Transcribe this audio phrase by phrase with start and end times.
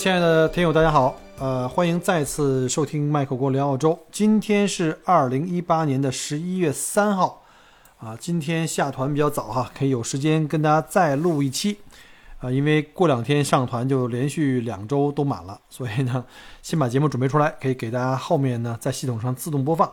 [0.00, 3.98] 亲爱的听友，大家好，呃，欢迎再次收听麦克郭聊澳洲。
[4.10, 7.42] 今天是二零一八年的十一月三号，
[7.98, 11.76] 啊，今天下团比较早哈，可以有时间跟大家再录一期，
[12.38, 16.24] 啊，因为过两天上团就连续两周都满了，所以呢，
[16.62, 19.92] 先把节目准备出来，可以给大家后面呢在系统上自动播放。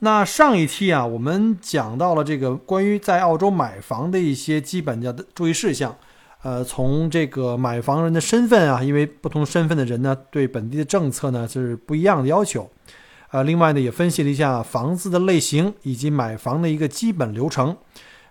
[0.00, 5.96] 那上一期啊，我们讲到了这个关于在澳洲买房的一些基本的注意事项。
[6.42, 12.70] 呃，从这个买房人的身份啊，因为不同身份的人呢，对本地的政策呢是不一样的要求。
[13.32, 17.76] 呃，另外呢，也分析了一下房子的类型以及买房的一个基本流程。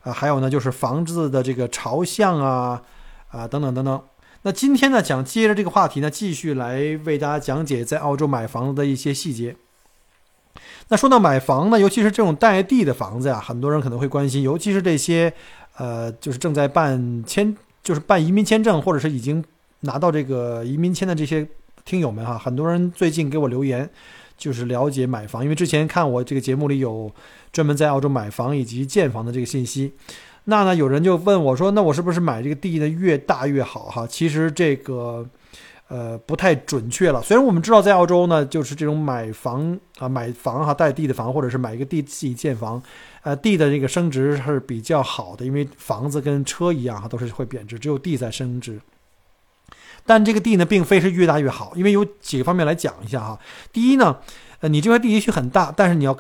[0.02, 2.82] 啊，还有呢，就是房子的这个朝向啊，
[3.28, 4.02] 啊等等等等。
[4.44, 9.56] 那今天呢，想接着这个话题呢，继续来为大家讲解在澳洲买房子的一些细节。
[10.88, 15.34] 那说到买房呢，尤其是这种带地的房子呀，很多人可能会关心，尤其是这些
[15.78, 17.58] 呃，就是正在办签。
[17.86, 19.42] 就是办移民签证，或者是已经
[19.82, 21.48] 拿到这个移民签的这些
[21.86, 23.88] 听友们哈，很多人最近给我留言，
[24.36, 27.12] 就是了解买房，因为之前看我这个节目里有
[27.54, 29.94] 专门在澳洲买房以及建房的这个信息。
[30.46, 35.24] 那呢，有人就问我说：“那我是不是买这个地呢越大越好？”哈，其实这个
[35.88, 37.22] 呃不太准确了。
[37.22, 42.82] 虽然我们知道在澳洲呢，就是这种买房啊买房哈带地的房，或者是买一个地自己建房。
[43.26, 48.80] 呃，地的这个升值是比较好的，因为房子跟车一样哈，都是会贬值，只有地在升值。
[50.06, 53.40] 但这个地呢，并非是越大越好，因为有几个方面来讲一下哈。
[53.74, 54.18] 第一呢，
[54.60, 56.16] 呃，你这块地也许很大，但是你要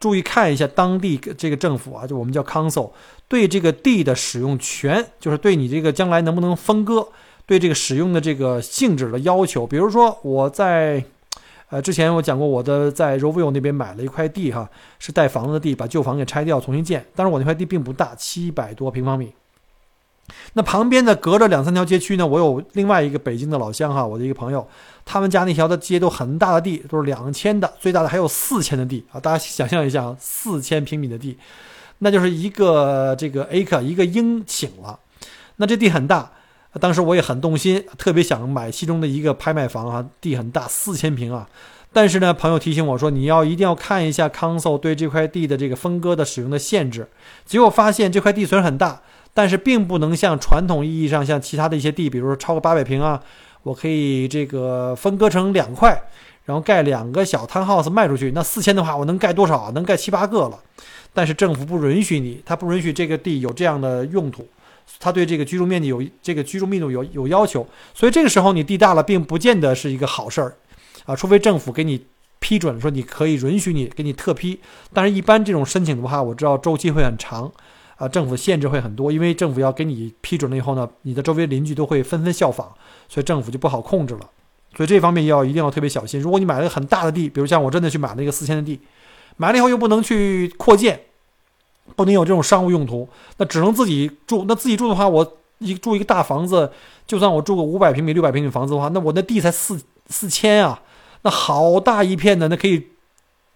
[0.00, 2.90] 注意看一下当地这个政府啊，就我们叫 council，
[3.28, 7.06] 对这个地的使用权，就是对你这个将来能不能分割，
[7.46, 9.64] 对这个使用的这个性质的要求。
[9.64, 11.04] 比如说我在。
[11.74, 14.70] 呃，之前我讲过，我的在 Rovio 那边买了一块地，哈，
[15.00, 17.04] 是带房子的地，把旧房给拆掉，重新建。
[17.16, 19.32] 但是我那块地并不大，七百多平方米。
[20.52, 24.64] 那旁边的隔着两三条街区呢，我有另外一个北京的老乡，哈，我的一个朋友，
[25.04, 29.18] 他们家那条的街都很大的地，都是两千的，最大的还有四千的地啊！
[29.18, 31.36] 大家想象一下，四千平米的地，
[31.98, 34.96] 那就是一个这个 acre 一个英顷了。
[35.56, 36.30] 那这地很大。
[36.80, 41.48] 当时我也很动心，特别想买其中的一个拍卖房啊，地很大，四千平啊。
[41.92, 47.06] 但是呢，朋友提醒我说，你要一定要看一下 Council 对这块地的这个分割的使用的限制。
[47.46, 49.00] 结果发现这块地虽然很大，
[49.32, 53.22] 但是并不能像传统意义上像其他的一些地，比如说超过八百平啊，
[53.62, 55.96] 我可以这个分割成两块，
[56.46, 58.32] 然后盖两个小 townhouse 卖出去。
[58.32, 59.70] 那四千的话，我能盖多少？
[59.70, 60.58] 能盖七八个了。
[61.12, 64.44] 但是政府不允许你，他不允许这个地有这样的用途。
[64.98, 70.56] 他对这个居住面积有这个居住密度有有要求，所以这个时候你地大了，并不见得是一个好事儿，
[71.04, 72.06] 啊，除非政府给你
[72.38, 74.60] 批准，说你可以允许你给你特批，
[74.92, 77.50] 但是一般这种申请的话，我知道周期会很长，
[77.96, 82.68] 啊，政府限制会很多，因为政府要给你批准了以后呢，你的周围邻居都会纷纷效仿，
[83.08, 84.30] 所以政府就不好控制了，
[84.76, 86.20] 所以这方面要一定要特别小心。
[86.20, 88.80] 如果你买了很大的地，比如像我真的去买了一个四千的地，
[89.36, 91.00] 买了以后又不能去扩建。
[91.96, 94.44] 不能有这种商务用途，那只能自己住。
[94.48, 96.70] 那自己住的话，我一住一个大房子，
[97.06, 100.82] 就算我住个五百平米、六百平米房子的话，那我那地才四四千啊，
[101.22, 102.88] 那好大一片的，那可以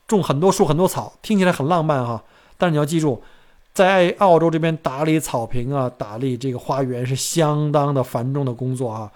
[0.07, 2.23] 种很多树、很多草，听起来很浪漫哈。
[2.57, 3.23] 但是你要记住，
[3.73, 9.11] 在澳洲这边打理草坪啊、打理这个花园是相当的繁重的工作啊，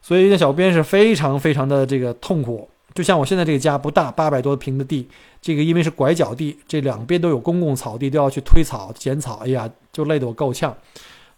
[0.00, 2.68] 所以那小编是非常非常的这个痛苦。
[2.94, 5.08] 就像我现在这个家不大，八百多平的地，
[5.40, 10.76] 这个因为是拐角地，这两边都有公共草地，都要去推草、剪草，哎呀，就累得我够呛。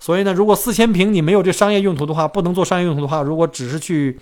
[0.01, 4.19] 所以呢，如果四千平你没有这商业用途的话，不能做商业用途的话，如果只是去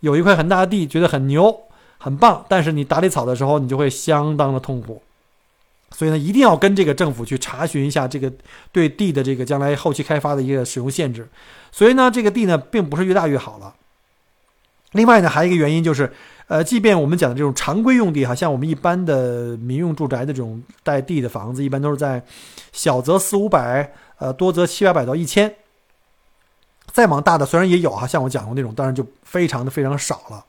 [0.00, 1.54] 有一块很大的地，觉得很牛、
[1.98, 5.02] 很棒，但是你打理草的时候，你就会相当的痛苦。
[5.90, 8.32] 所以呢，一定要跟这个政府去查询一下这个
[8.70, 11.28] 对地的这个将来后期开发的一个使用限制。
[11.72, 13.74] 所以呢，这个地呢，并不是越大越好了。
[14.92, 16.12] 另外呢，还有一个原因就是。
[16.48, 22.22] 呃，即便我们讲的这种常规用地，哈，像我们一般的民用住宅的这种带地的房子，一般都是在
[22.72, 25.52] 小则四五百，呃，多则七八百到一千。
[26.92, 30.44] 再往大的虽然也有哈，像我讲过那种，当然就非常的非常少了。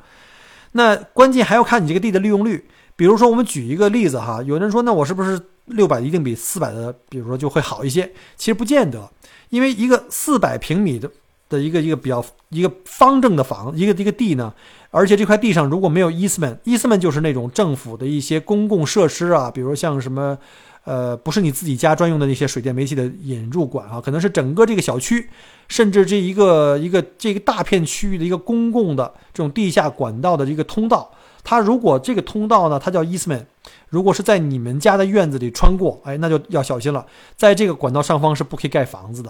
[0.73, 2.69] 那关键还要看你这个地的利用率。
[2.95, 8.11] 比如说，我们举一个例子哈，有人说，那我是不是六百一定比四百的，比如说就会好一些？
[8.35, 9.07] 其实不见得，
[9.49, 11.09] 因为一个四百平米的
[11.49, 14.53] 的一个一个比较一个方正的房，一个一个地呢，
[14.91, 20.37] 而且这块地上如果没有 easement，easement 就是那种政府的一些公共设施啊，比如像什么。
[20.83, 25.29] 呃，不是你自己家专用的那些水电煤气的引入管啊，可能是整个这个小区，
[25.67, 31.11] 甚至这一个一个这个大片区域的一个公共的这种地下管道的一个通道。
[31.43, 33.43] 它如果这个通道呢，它叫 easement，
[33.89, 37.05] 如果是在你们家的院子里穿过，哎，那就要小心了。
[37.35, 39.29] 在这个管道上方是不可以盖房子的。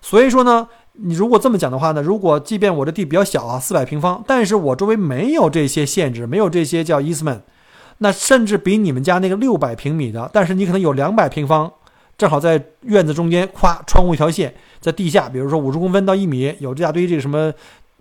[0.00, 0.66] 所以说呢，
[0.98, 7.40] 你如果这么讲的话呢，如果即便我的地比较小啊，四百平方，但是我周围没有这些限制，没有这些叫 easement。
[7.98, 11.72] 那甚至比你们家那个六百平米的，但是你可能有两百平方，
[12.18, 17.52] 正好在院子中间，咵，穿过一条线，在地下，比如说五十公分到一米，有这大堆这个什么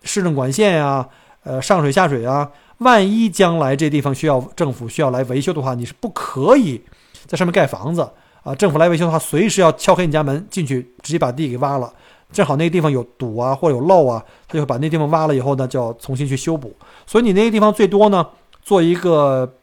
[0.03, 1.07] 市政管线呀，
[1.43, 2.49] 呃，上水下水啊，
[2.79, 6.81] 万一将来这地方需要政府需要来维修的话，你是不可以
[7.25, 8.05] 在上面盖房子
[8.43, 8.53] 啊。
[8.53, 11.93] 政府来维修的话，随时要敲开你家门进去，直接把地给挖了。
[12.31, 16.75] 正好那个地方有堵啊，或者有漏啊，他就会把那地方挖了以后呢，就要重新去修补。
[17.05, 18.27] 所以你那个地方最多呢，
[18.61, 19.53] 做一个。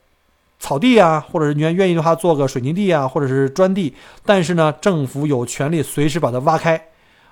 [0.64, 3.92] 草地啊，或者是你愿意的话，做个水泥地啊，或者是砖地。
[4.24, 6.80] 但是呢，政府有权利随时把它挖开，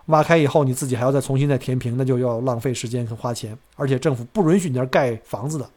[0.06, 3.56] 挖开以后你自己还要再重新再填平，那就要浪费时间和花钱。
[3.76, 5.70] 而且政府不允许你那盖房子的。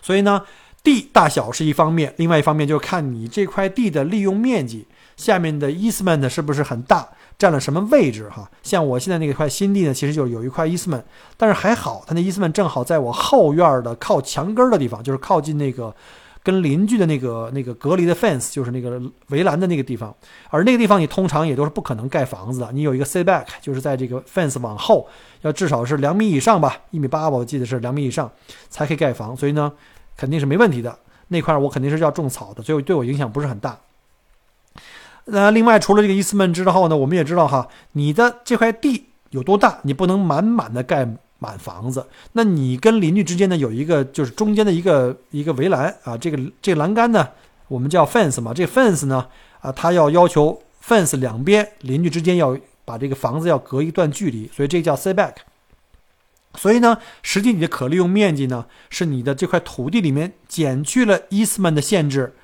[0.00, 0.40] 所以呢，
[0.84, 8.50] 地大小是一方面，另外一方面就看你这块地的利用面积，下面的 easement 是不是很大，占了什么位置哈。
[8.62, 11.04] 像我现在那块新地呢，其实就是有一块伊斯曼
[11.36, 15.94] 但是还好，它那伊斯曼正好在我后院的靠墙根的地方，就是靠近那个。
[16.46, 20.14] 跟邻居的那个那个隔离的 fence 就是那个围栏的那个地方，
[20.48, 22.70] 而那个地方你通常也都是不可能盖房子的。
[22.70, 25.08] 你有一个 setback，就是在这个 fence 往后
[25.40, 28.30] 要至少是两米以上吧，一米八吧，我记得是两米以上
[28.68, 29.72] 才可以盖房，所以呢
[30.16, 30.96] 肯定是没问题的。
[31.26, 33.76] 那块我肯定是要种草的，所以对我影响不是很大。
[35.26, 41.06] 那另外除了这个 easement 之后呢，我们也知道哈，你的这块地有多大，你不能满满的盖。
[41.38, 47.28] 满房子，那你跟邻居之间呢有一个就是中间的一个一个围栏啊，这个这栏杆呢，
[47.68, 49.26] 我们叫 fence 嘛，这 fence 呢
[49.60, 52.56] 啊，它要要求 fence 两边邻居之间要
[52.86, 55.34] 把这个房子要隔一段距离，所以这个叫 setback。
[56.54, 62.34] 所以呢，实际你的可利用面积呢，是你的这块土地里面减去了 easement 的限制，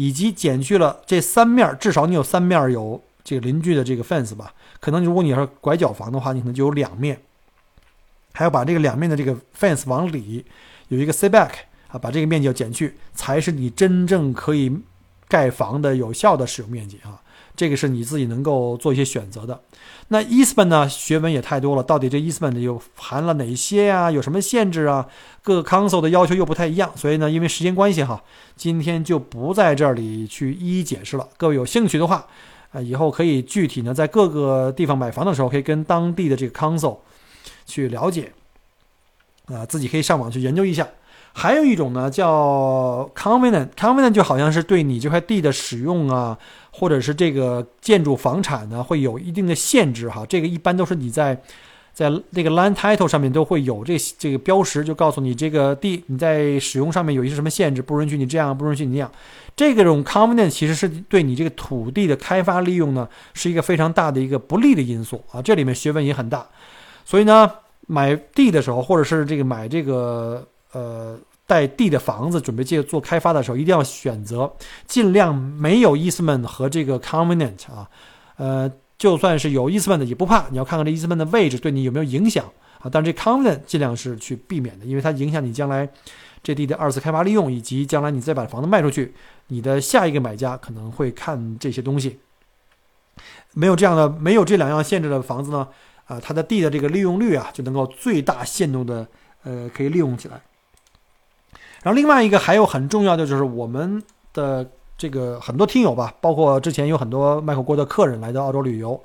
[0.00, 7.20] 以及减去了这三面，至少你有三面有这个邻居的这个 fence 吧，可能如果你要是拐角房的话，你可能就有两面。
[8.32, 10.46] 还要把这个两面的这个 fence 往里
[10.88, 11.50] 有一个 setback
[11.88, 14.74] 啊，把这个面积要减去，才是你真正可以
[15.28, 17.20] 盖房的有效的使用面积啊。
[17.60, 19.60] 这个是你自己能够做一些选择的。
[20.08, 24.10] 那 easement 呢，学问也太多了，到底这 easement 又含了哪些呀？
[24.10, 25.06] 有什么限制啊？
[25.42, 28.24] 各个 council 的要求又不太一样，所以呢，因为时间关系哈，
[28.56, 31.28] 今天就不在这里去一一解释了。
[31.36, 32.26] 各位有兴趣的话，
[32.72, 36.96] 啊，以后可以具体呢，在各个地方买房的时候，可以跟当地的这个 council。
[37.66, 38.32] 去了解，
[39.46, 40.88] 啊，自己可以上网去研究一下。
[41.32, 46.36] 还有一种呢，叫 covenant，covenant 就好像是对你这块地的使用啊，
[46.72, 50.26] 或者是这个建筑房产呢，会有一定的限制哈。
[50.26, 51.40] 这个一般都是你在
[51.92, 59.10] 在那个 land title 上面都会有这这个标识，就告诉你这个地你在使用上面有一些什么限制，不允许你这样，不允许你那样。
[59.56, 65.42] 这个种 covenant 其实是对你这个土地的开发利用呢，是一个非常大的一个不利的因素啊。
[65.42, 66.46] 这里面学问也很大。
[67.04, 67.50] 所以呢，
[67.86, 71.18] 买地的时候，或者是这个买这个呃
[71.50, 74.48] 带地的房子，准备借做开发的时候，一定要选择
[74.86, 77.90] 尽量没有 easement 和这个 covenant 啊，
[78.36, 82.44] 呃，就算是有 easement 也不怕，你要看看这 easement 的位置对你有没有影响
[82.78, 82.86] 啊。
[82.92, 85.88] 但是这 covenant 尽量是去避免的，因为它影响你将来
[86.40, 89.12] 这地的二次开发利用，以及将来你再把房子卖出去，
[89.48, 92.20] 你的下一个买家可能会看这些东西。
[93.54, 95.66] 没有这样的，没有这两样限制的房子呢？
[96.06, 99.04] 啊，它的地的这个利用率啊，就能够最大限度的
[99.42, 100.40] 呃可以利用起来。
[101.82, 104.68] 然后另外一个还有很重要的就是我们的
[104.98, 109.00] 这个很多听友吧，包括之前有很多麦克锅的客人来到澳洲旅游，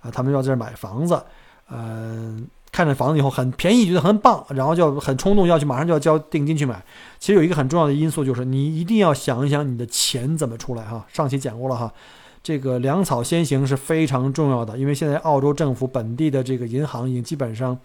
[0.00, 1.22] 啊，他们要在这买房子，
[1.70, 6.84] 嗯，看着房子以后很便宜，觉得很棒，然后就很冲动要去马上就要交定金去买。
[7.18, 11.06] 其实有一个很重要的因素就是你一定要想一想你的钱怎么出来哈。
[11.08, 11.92] 上期讲过了哈。
[12.40, 17.76] 这个粮草先行是非常重要的，因为现在澳洲政府本地的这个银行已经基本上，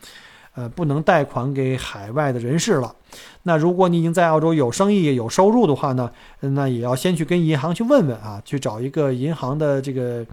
[0.56, 2.96] 呃，不能贷款给海外的人士了。
[3.44, 10.26] 那如果你已经在澳洲有生意、有收入的话呢，那也要先去跟银行去问问啊，去找一个银行的这个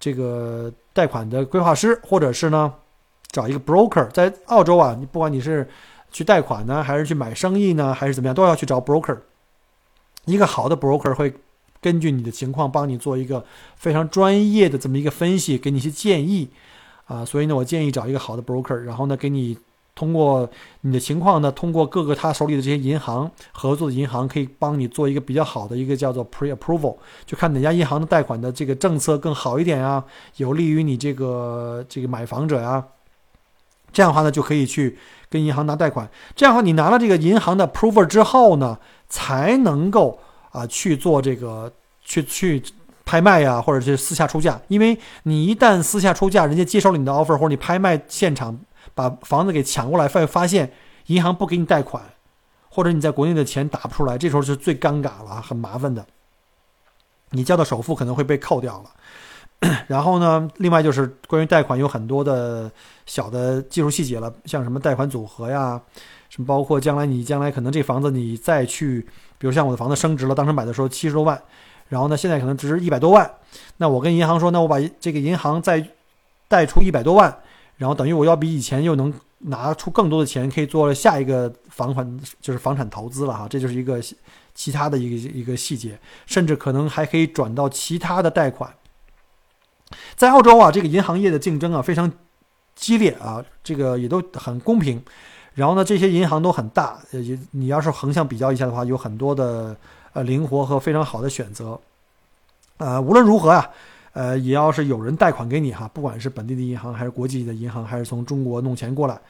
[0.00, 2.72] 这个贷款的规划师，或者是呢，
[3.30, 4.08] 找一个 broker。
[4.10, 5.68] 在澳洲啊，你不管你是
[6.10, 9.18] 去贷款呢，还是去买生意呢，还是怎么样，都要去找 broker。
[10.24, 11.34] 一个好的 broker 会
[11.80, 13.44] 根据你的情况帮你做一个
[13.76, 16.48] 非常专业的这么一个分析，给你一些建议
[17.12, 17.24] 啊。
[17.24, 19.56] 所以呢，我建议找一个好的 broker，然后呢，给你
[19.94, 20.48] 通过
[20.80, 30.02] 你的情况呢，通过各个他手里的这些银行合作的银行，可以帮你做一个比较好的一个叫做 pre approval，就看哪家银行的贷款的这个政策更好一点啊，
[30.36, 32.82] 有利于你这个这个买房者呀。
[33.92, 34.96] 这样的话呢，就可以去
[35.28, 36.08] 跟银行拿贷款。
[36.34, 38.78] 这样的话，你拿了这个银行的 approval 之后呢，
[39.10, 40.18] 才能够
[40.50, 41.70] 啊去做这个
[42.02, 42.62] 去去
[43.04, 44.60] 拍卖呀，或者是私下出价。
[44.68, 48.58] 因为你一旦私下出价，人家接收了你的 offer，或者你拍卖现场
[48.94, 50.72] 把房子给抢过来，发发现
[51.06, 52.02] 银行不给你贷款，
[52.68, 56.06] 或者你在国内的钱打不出来，这时候是最尴尬了，很麻烦的。
[57.30, 58.90] 你交的首付可能会被扣掉了。
[59.86, 62.68] 然后呢，另外就是关于贷款有很多的
[63.06, 65.80] 小的技术细节了，像什么贷款组合呀，
[66.28, 69.00] 什么包括将来你将来可能这房子你再去，
[69.38, 71.40] 比如像我的房子升值了，当时买的时候七十多万，
[71.92, 73.30] 然后呢现在可能值一百多万，
[73.76, 75.86] 那我跟银行说，那我把这个银行再
[76.48, 77.36] 贷出一百多万，
[77.76, 84.00] 然后等于我要比以前又能拿出更多的钱，可以做下一个房款就是房产投资了哈，这就是一个
[84.54, 88.72] 其他的一个一个细节，甚至可能还可以转到其他的贷款。
[90.16, 92.10] 在澳洲啊，这个银行业的竞争啊非常
[92.74, 95.02] 激烈啊，这个也都很公平。
[95.52, 99.76] 然后呢，这些银行都很大，也，你要是横向比较一下的话，有很多的
[100.12, 101.78] 呃灵活和非常好的选择。
[102.78, 103.70] 呃，无论如何啊，
[104.12, 109.20] 呃，也要是有人贷款给你哈，不管是本地的银行还是国际的银行，还是从中国弄钱过来。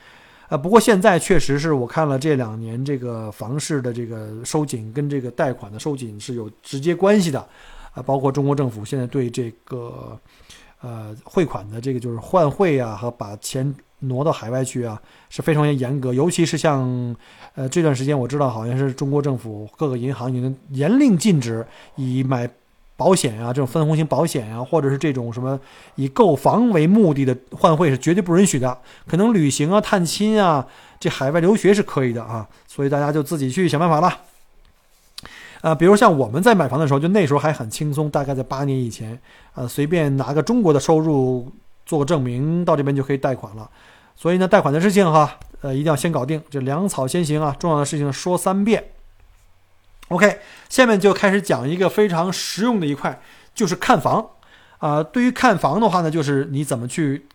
[0.49, 7.41] 呃，不过现在确实是我看了这两年这个房市的这个收紧跟这个贷款的收紧是有直接关系的
[7.95, 10.19] 啊，包括中国政府现在对这个。
[10.85, 13.73] 呃，汇款的这个就是换汇啊，和把钱
[14.03, 16.15] 挪到海外去啊，是非常严格。
[16.15, 17.17] 尤其是像，
[17.55, 21.67] 呃，这段时间我知道好像是中国政府各个银行已经严令禁止
[21.97, 22.49] 以买
[22.97, 25.59] 保险啊，这种分红型保险啊，或者是这种什么
[25.97, 28.79] 以购房为目的的换汇是绝对不允许的。
[29.07, 30.67] 可能旅行啊、探亲啊，
[31.01, 34.19] 这海外留学是可以的啊，所以大家就自己去想办法了。
[35.63, 39.17] 啊，比如像我们在买房的时候，就那时候还很轻松，大概在八年以前，
[39.55, 41.51] 呃，随便拿个中国的收入
[41.87, 43.71] 做个证明，到这边就可以贷款了。
[44.17, 48.93] 所以呢，贷款的事情哈，呃，一定要先搞定，这粮草先行啊，重要的事情说三遍。
[50.09, 50.39] OK，
[50.69, 53.21] 下面就开始讲一个非常实用的一块，
[53.55, 54.27] 就是看房。
[54.79, 57.27] 啊，对于看房的话呢，就是你怎么去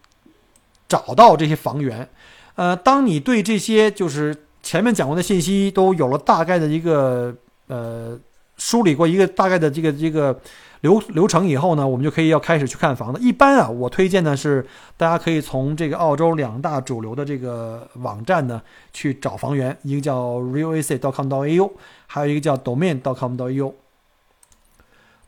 [0.87, 2.07] 找到这些房源。
[2.55, 7.35] 呃，当你对这些就是前面讲过的信息都有了大概的一个。
[7.69, 8.17] 呃，
[8.55, 10.39] 梳理过一个大概的这个这个
[10.81, 13.19] 流流程以后呢，我们就可以要开始去看房子。
[13.19, 14.65] 一般啊，我推荐的是
[14.95, 18.61] 大家可以从这个澳洲两大主流的这个网站呢
[18.93, 21.71] 去找房源，一个叫 realac.com.au，
[22.05, 23.73] 还有一个叫 domain.com.au。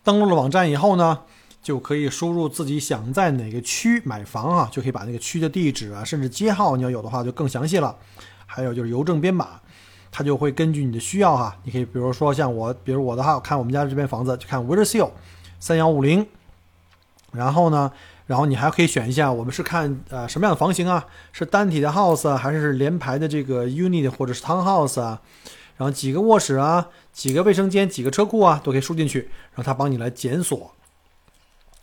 [0.03, 1.19] 登录了网站以后呢，
[1.61, 7.95] 就可以输入自己想在哪个区买房啊，就可以把那个区的地址啊，甚至街号你要有的话就更详细了。
[8.45, 9.59] 还有就是邮政编码。
[10.11, 15.11] 它就会根据你的需要哈，你可以比如说像我，比如我的话，看我们家这边房子就看 w i t e r s e a l
[15.59, 16.25] 三幺五零，
[17.33, 17.91] 然后呢，
[18.27, 21.05] 然后你还可以选一下，我们是看呃什么样的房型啊？
[21.31, 25.21] 是单体的 house 啊，还是连排的这个 unit 或者是 townhouse 啊？
[25.77, 30.71] 然后几个卧室啊，几个卫生间，几个车库啊，都可以输进去，然后它帮你来检索。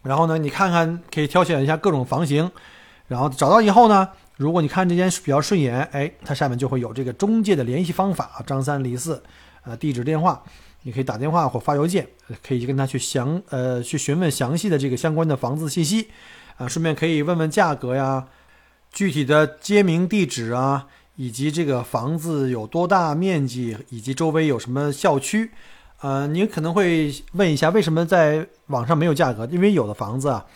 [0.03, 2.51] 然后呢，你看看可以挑选一下各种房型，
[3.09, 4.09] 然后找到以后呢。
[4.39, 9.23] 如果你看这间比较顺眼，哎，它下面就会有这个中介的联系方法，张三李四，
[9.63, 10.43] 呃，地址电话，
[10.87, 12.07] 你可以打电话或发邮件，
[12.47, 16.07] 可以跟他去详呃去询问详细的这个相关的房子信息，
[16.59, 18.25] 啊，顺便可以问问价格呀，
[18.93, 25.51] 具体的街名地址啊，以及这个房子有多大面积，以及周围有什么校区，
[26.03, 30.47] 呃，你可能会问一下为什么在网上没有价格，因为有的房子啊。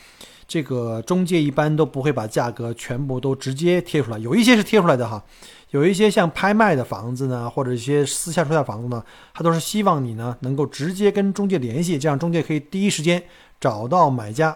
[0.47, 5.23] 这个中介一般都不会把价格全部都直接贴出来，有一些是贴出来的哈，
[5.71, 13.21] 有一些像拍卖的房子呢，或者一些私下出价房子呢，他都是希望你呢能够直接跟中介联系，这样中介可以第一时间
[13.59, 14.55] 找到买家，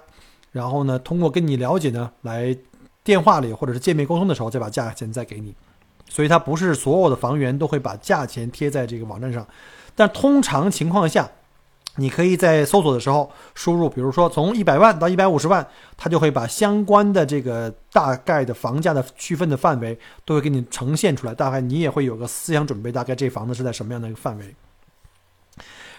[0.51, 2.55] 然后呢通过跟你了解呢，来
[3.03, 5.55] 电话里或者是见面沟通的时候再把价钱再给你，
[6.09, 9.47] 所以它不是所有的房源都会把价钱贴在这个网站上，
[9.95, 11.29] 但通常情况下。
[11.97, 15.65] 你可以在搜索的时候输入，比如说从一百万到一百五十万，
[15.97, 24.55] 它就会把相关的这个大概的房价的区分的范围都会给你呈现出来，大概你也会有个思想准备，大概这房子是在什么样的一个范围。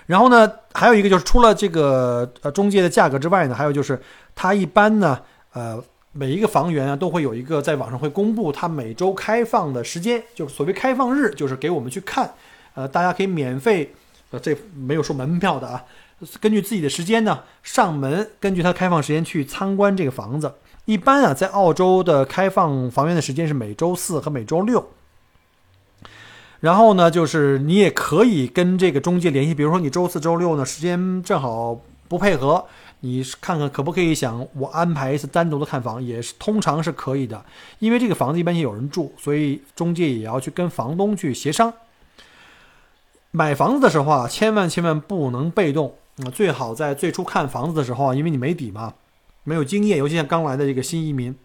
[0.06, 4.00] 然后呢，还有一个就是除了这个呃中介的价格之外呢，还有就是
[4.36, 5.20] 它一般呢，
[5.52, 12.32] 呃，每一个房源啊都会有一个在网上会公布它每周开放的时间，就是所谓开放日，就是给我们去看，
[12.74, 13.92] 呃，大家可以免费，
[14.38, 15.84] 这没有收门票的啊，
[16.40, 20.52] 根据自己的时间呢上门，根据它开放时间去参观这个房子。
[20.84, 24.90] 一般啊，在澳洲的开放房源的时间是每周四和每周六。
[26.60, 32.64] 然后呢，就是你也可以跟这个中介联系，比如说你周四周六呢时间正好不配合。
[33.00, 37.44] 你看看可不可以想我安排一次单独的看房，也是通常是可以的，
[37.78, 41.72] 因为这个房子一般性有人住，所以中介也要去跟房东去协商。
[43.36, 48.94] 买房子的时候啊，千万千万不能被动啊，最好在最初看房子的时候啊，因为你没底嘛，
[49.44, 51.36] 没有经验，尤其像刚来的这个新移民，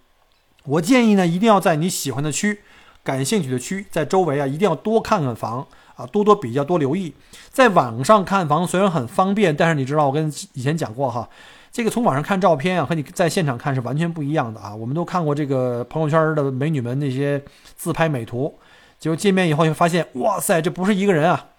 [0.64, 2.62] 我建议呢，一定要在你喜欢的区、
[3.04, 5.68] 感兴趣的区，在周围啊，一定要多看看房。
[5.98, 7.14] 啊，多多比较，多留意。
[7.50, 11.30] 在网上看房虽然很方便，但是你知道，我跟以前讲过哈，
[11.70, 14.74] 这个从网上看照片啊，和你在现场看是完全不一样的啊。
[14.74, 17.44] 我们都看过这个朋友圈的美女们那些
[17.76, 18.58] 自拍美图，
[18.98, 21.50] 结果见面以后就发现，哇塞，这不是一个人啊，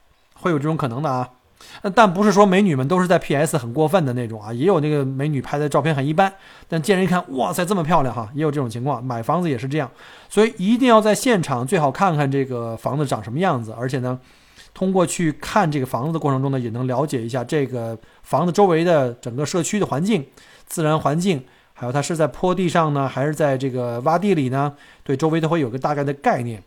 [0.43, 1.31] 会有这种可能的啊。
[1.95, 6.31] 但不是说美女们都是在 PS 很过分的那种啊，也有那个美女拍的照片很一般，
[6.67, 9.03] 但见人一看，哇塞，这么漂亮哈，也有这种情况。
[9.03, 9.89] 买房子也是这样，
[10.29, 14.19] 所以一定要在现场最好看看这个房子长什么样子，而且呢，
[14.75, 20.27] 通过去看这个房子的过程中呢，也能了解一下这个房子周围的整个社区的环境、
[20.67, 21.45] 自然环境，
[21.75, 24.75] 还有它是在坡地上呢，还是在这个洼地里呢？
[25.05, 26.61] 对周围都会有个大概的概念。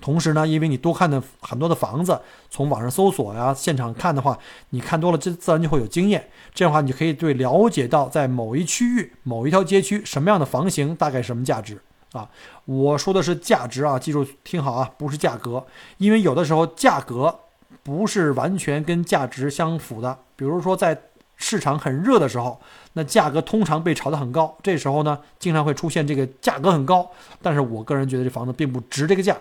[0.00, 4.38] 同时呢，因为你多看的很多的房子，从网上搜索呀，现场看的话，
[4.70, 6.28] 你看多了，这自然就会有经验。
[6.54, 11.80] 这样的话，你可以对了解到在某一区域、某一条街区什么样的房型，大概什么价值
[12.12, 12.28] 啊？
[12.64, 15.64] 我说的是价值啊，记住听好啊，不是价格，
[15.98, 17.38] 因为有的时候价格
[17.82, 20.18] 不是完全跟价值相符的。
[20.36, 20.98] 比如说在
[21.36, 22.60] 市场很热的时候，
[22.92, 29.36] 那价格通常被炒得很高，这时候呢，经常会出现这个价格很高，但是我个人觉得这房子并不值这个价。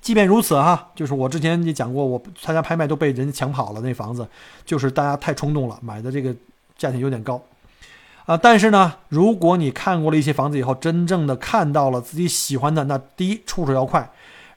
[0.00, 4.26] 即便如此哈，就是我之前也讲过，我参加拍卖都被人抢跑了那房子，
[4.64, 6.34] 就是大家太冲动了，买的这个
[6.76, 7.42] 价钱有点高，
[8.24, 14.08] 啊，但是呢，如果你看过了一些房子以后，真正的看到了自己喜欢的，那第一出手要快，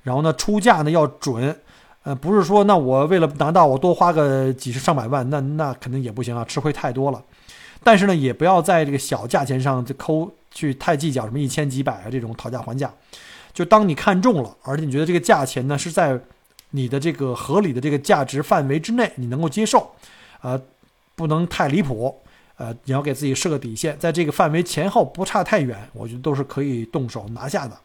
[0.04, 1.60] 然后呢出价呢要准，
[2.04, 7.22] 呃，不是说那我为了拿到我多花个几十上百万，那那肯定也不行啊，吃亏太多了，
[7.84, 12.92] 但是呢也不要在这个小价钱上就抠去太计较什么一千几百啊这种讨价还价。
[13.54, 16.20] 就当你看中了，而且你觉得这个价钱呢是在
[16.72, 19.92] 你的这个合理的这个价值范围之内，你能够接受，
[20.42, 20.62] 呃，
[21.16, 22.22] 不能太离谱，
[22.58, 27.78] 呃，你要给自己设个底线，在这个范围前后不差太远，我觉得都是可以动手拿下的。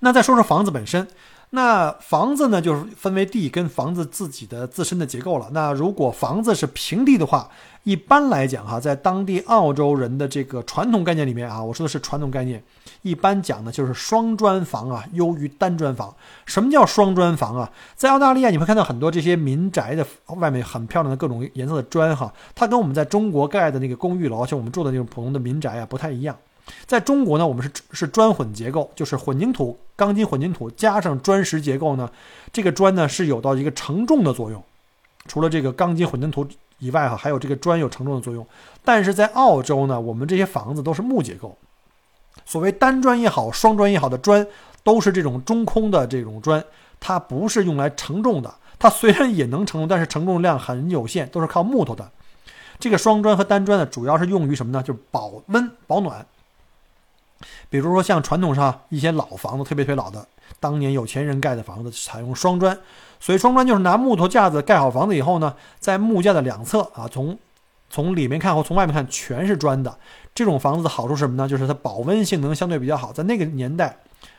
[0.00, 1.06] 那再说说房子本身。
[1.52, 5.48] 那房子呢，就是分为地跟房子自己的自身的结构了。
[5.52, 7.50] 那如果房子是平地的话，
[7.82, 12.62] 一般来讲哈，在当地澳洲人的这个传统概念里面啊，我说的是传统概念，
[13.02, 16.14] 一般讲的就是双砖房啊，优于单砖房。
[16.46, 17.68] 什么叫双砖房啊？
[17.96, 26.36] 在澳大利亚你会看到很多这些民宅的外面很漂亮的各种颜色的砖哈，它跟我们在中国盖的那个公寓楼，像我们住的那种普通的民宅啊，不太一样。
[26.86, 32.10] 在中国呢，我们是是砖混结构，就是混凝土、钢筋混凝土加上砖石结构呢。
[32.52, 34.62] 这个砖呢是有到一个承重的作用，
[35.26, 36.46] 除了这个钢筋混凝土
[36.78, 38.46] 以外哈，还有这个砖有承重的作用。
[38.84, 41.56] 但是在澳洲呢，我们这些房子都是木结构，
[42.44, 44.46] 所谓单砖也好，双砖也好的砖，
[44.82, 46.64] 都是这种中空的这种砖，
[46.98, 48.52] 它不是用来承重的。
[48.78, 52.10] 它虽然也能承重，但是承重量很有限，都是靠木头的。
[52.78, 54.82] 这个双砖和单砖呢，主要是用于什么呢？
[54.82, 56.24] 就是保温保暖。
[57.70, 60.26] 比如说像传统上一些老房子，特别特别老的，
[60.58, 62.78] 当年有钱人盖的房子，采用双砖。
[63.20, 67.38] 所以双砖就是拿木头架子盖好房子以后呢，在木架的两侧啊，从
[67.88, 69.96] 从里面看或从外面看全是砖的。
[70.34, 71.48] 这种房子的好处是什么呢？
[71.48, 73.12] 就是它保温性能相对比较好。
[73.12, 73.96] 在那个年代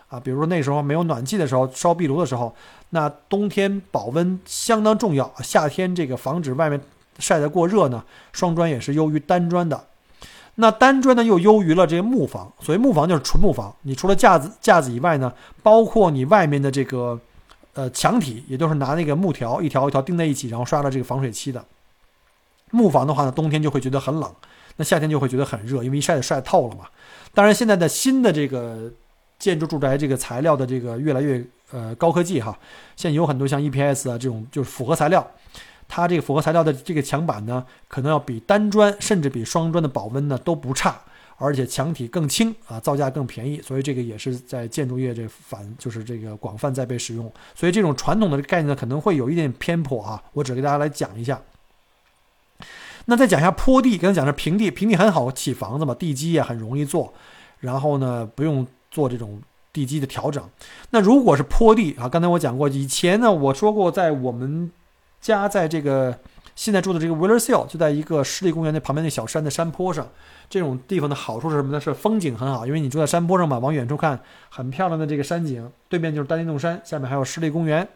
[0.08, 2.54] 啊，比如说那时候没有暖气的时候，烧壁炉的时候，
[2.90, 6.82] 那冬天保温相当重要，夏天这个防止外面
[7.20, 9.86] 晒得过热呢，双砖也是优于单砖的。
[10.62, 12.54] 那单砖呢，又优于了这个木房。
[12.60, 17.20] 所谓木房就是纯木房，你除了架子架子以外呢，包括你外面的这个
[17.74, 21.66] 呃墙体，也都是拿那个木条一条一条钉在一起，然后刷了这个防水漆的。
[22.70, 24.32] 木房的话呢，冬天就会觉得很冷，
[24.78, 26.86] 那夏天就会觉得很热，因为一晒就晒透了嘛。
[27.34, 28.92] 当然，现在的新的这个
[29.40, 32.56] 建筑住宅这个材料的这个越来越呃高科技哈，
[32.96, 35.26] 现在有很多像 EPS 啊这种就是复合材料。
[35.94, 41.02] 它这个复合材料的这个墙板呢，可能要比单砖甚至比双砖的保温呢都不差，
[41.36, 47.30] 而且墙体更轻啊，造价更便宜，所以这个也是在建筑业这反就是这个广泛在被使用。
[47.54, 51.42] 所以这种传统的概念呢可能会有一点偏颇啊，我只给大家来讲一下。
[53.06, 57.14] 那再讲一下坡地，刚才讲的平地，平地很好起房子嘛，地基也很容易做，
[57.60, 59.42] 然后呢不用做这种
[59.74, 60.42] 地基的调整。
[60.92, 64.72] 那如果是坡地啊，刚才我讲过，以前呢我说过，在我们
[65.22, 66.18] 家在这个
[66.56, 70.08] 现在住的这个 w i l l e r s Hill，就在一个湿地公园的旁边那小山的山坡上。
[70.50, 71.80] 这种地方的好处是什么呢？
[71.80, 77.88] 是风景很好，因为你住在山坡上嘛，往远处看很漂亮的这个山景，对面就是丹尼洞山，下面还有湿地公园。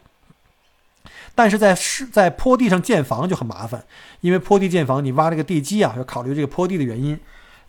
[1.35, 3.83] 但是在是在坡地上建房就很麻烦，
[4.21, 7.19] 因为坡地建房，你挖这个地基啊，要考虑这个坡地的原因，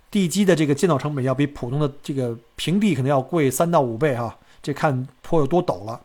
[0.09, 6.01] 地基的这个建造成本要比普通的这个平地可能要贵三到五倍哈，这看坡有多陡了。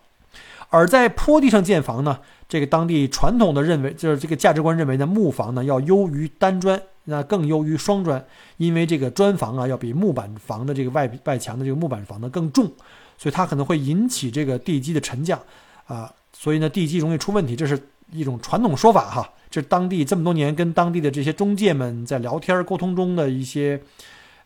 [0.69, 2.19] 而在坡地上建房呢，
[2.51, 8.21] 这个当地传统的认为就是这个价值观认为呢，木房呢要优于单砖，那更优于双砖，
[8.57, 12.69] 因为这个砖房啊要比木板房的这个外外墙的这个木板房呢更重，
[13.17, 15.39] 所以它可能会引起这个地基的沉降
[15.85, 16.11] 啊。
[16.33, 19.29] 所以呢，地基容易出问题，这是一种传统说法哈。
[19.49, 23.81] 这当地这么多年跟当地的这些中介们在聊天沟通中的一些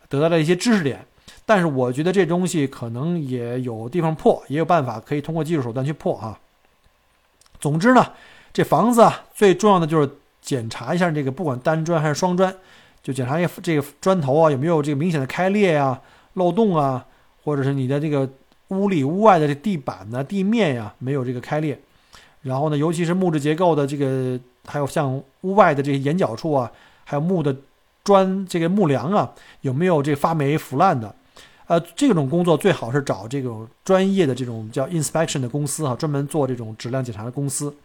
[0.10, 1.04] 得到的一些知识点。
[1.44, 6.40] 但是我觉得这东西可能也有地方破，也有办法可以通过技术手段去破啊。
[7.60, 8.06] 总之呢，
[8.54, 10.10] 这房子啊，最重要的就是
[10.42, 12.54] 检查一下这个，不管单砖还是双砖，
[13.02, 16.00] 就检查一下这个砖头啊有没有这个明显的开裂呀、
[16.34, 17.06] 漏洞啊，
[17.44, 18.30] 或者是你的这个。
[18.70, 21.80] 屋里屋外的这地板呢、地面呀，没有这个开裂。
[22.42, 26.72] 然后呢，尤其是木质结构的这个，还有像屋外的这些眼角处啊，
[27.04, 27.56] 还有木的
[28.04, 31.14] 砖这个木梁啊，有没有这发霉腐烂的？
[31.68, 37.76] 呃，这种工作最好是找这种专业的这种叫 inspection 的公司啊，专门做这种质量检查的公司。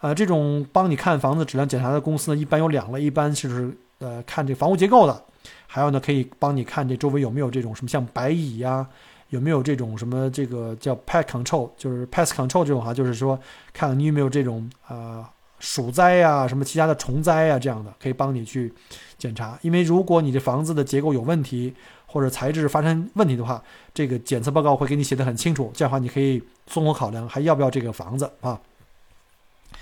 [0.00, 5.22] 呃，这种帮你看房子质量检查的公司呢，一般有两类，一般就是呃看这房屋结构的，
[5.66, 8.86] 还有呢可以帮你看这周围有没有这种什么像白蚁呀。
[9.30, 13.36] 有没有这种什么这个叫 pest control，就是 pest control 这种哈，就是说
[13.72, 18.72] 看你有没有这种啊鼠灾呀，什么其他的虫灾呀这样的，可以帮你去
[19.18, 19.58] 检查。
[19.62, 21.74] 因为如果你的房子的结构有问题
[22.14, 23.60] 或者材质发生问题的话，
[23.92, 28.60] 这个检测报告会给你写的很清楚，这样的话你可以综合考量还要不要这个房子啊。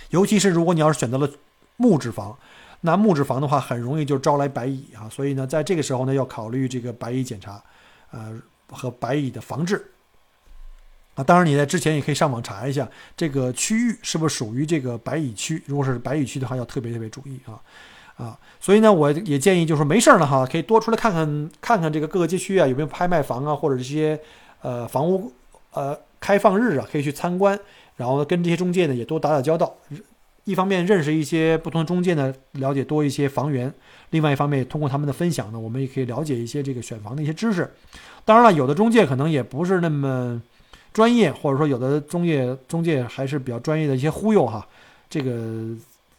[0.09, 1.29] 尤其是如果你要是选择了
[1.77, 2.35] 木质房，
[2.81, 7.63] 那木质房的话很容易就招来白蚁啊，所以呢，在这个时候呢要考虑这个白蚁检查，
[8.11, 8.41] 呃。
[8.75, 9.85] 和白蚁的防治
[11.15, 15.63] 啊，当然你在之前也可以上网查一下这个区域是不是属于这个白蚁区。
[15.67, 17.61] 如果是白蚁区的话，要特别特别注意啊
[18.23, 18.39] 啊！
[18.61, 24.19] 所以呢，我也建议就是没事儿了哈，可以多出来看看看看这个各个街区啊有没有拍卖房啊，或者这些
[24.63, 25.33] 呃房屋
[25.73, 27.59] 呃开放日啊，可以去参观，
[27.97, 29.75] 然后跟这些中介呢也多打打交道。
[30.45, 33.71] 一方面认识一些不同的中介呢，了解多一些房源；
[34.11, 37.71] 另外一方面，通过他们的分享呢，我们也可以了解一些这个选房的一些知识。
[38.25, 40.43] 当然了，有的中介可能也不是那么
[40.93, 44.67] 专业，或者说有的中介中介还是比较专业的一些忽悠哈。
[45.09, 45.69] 这个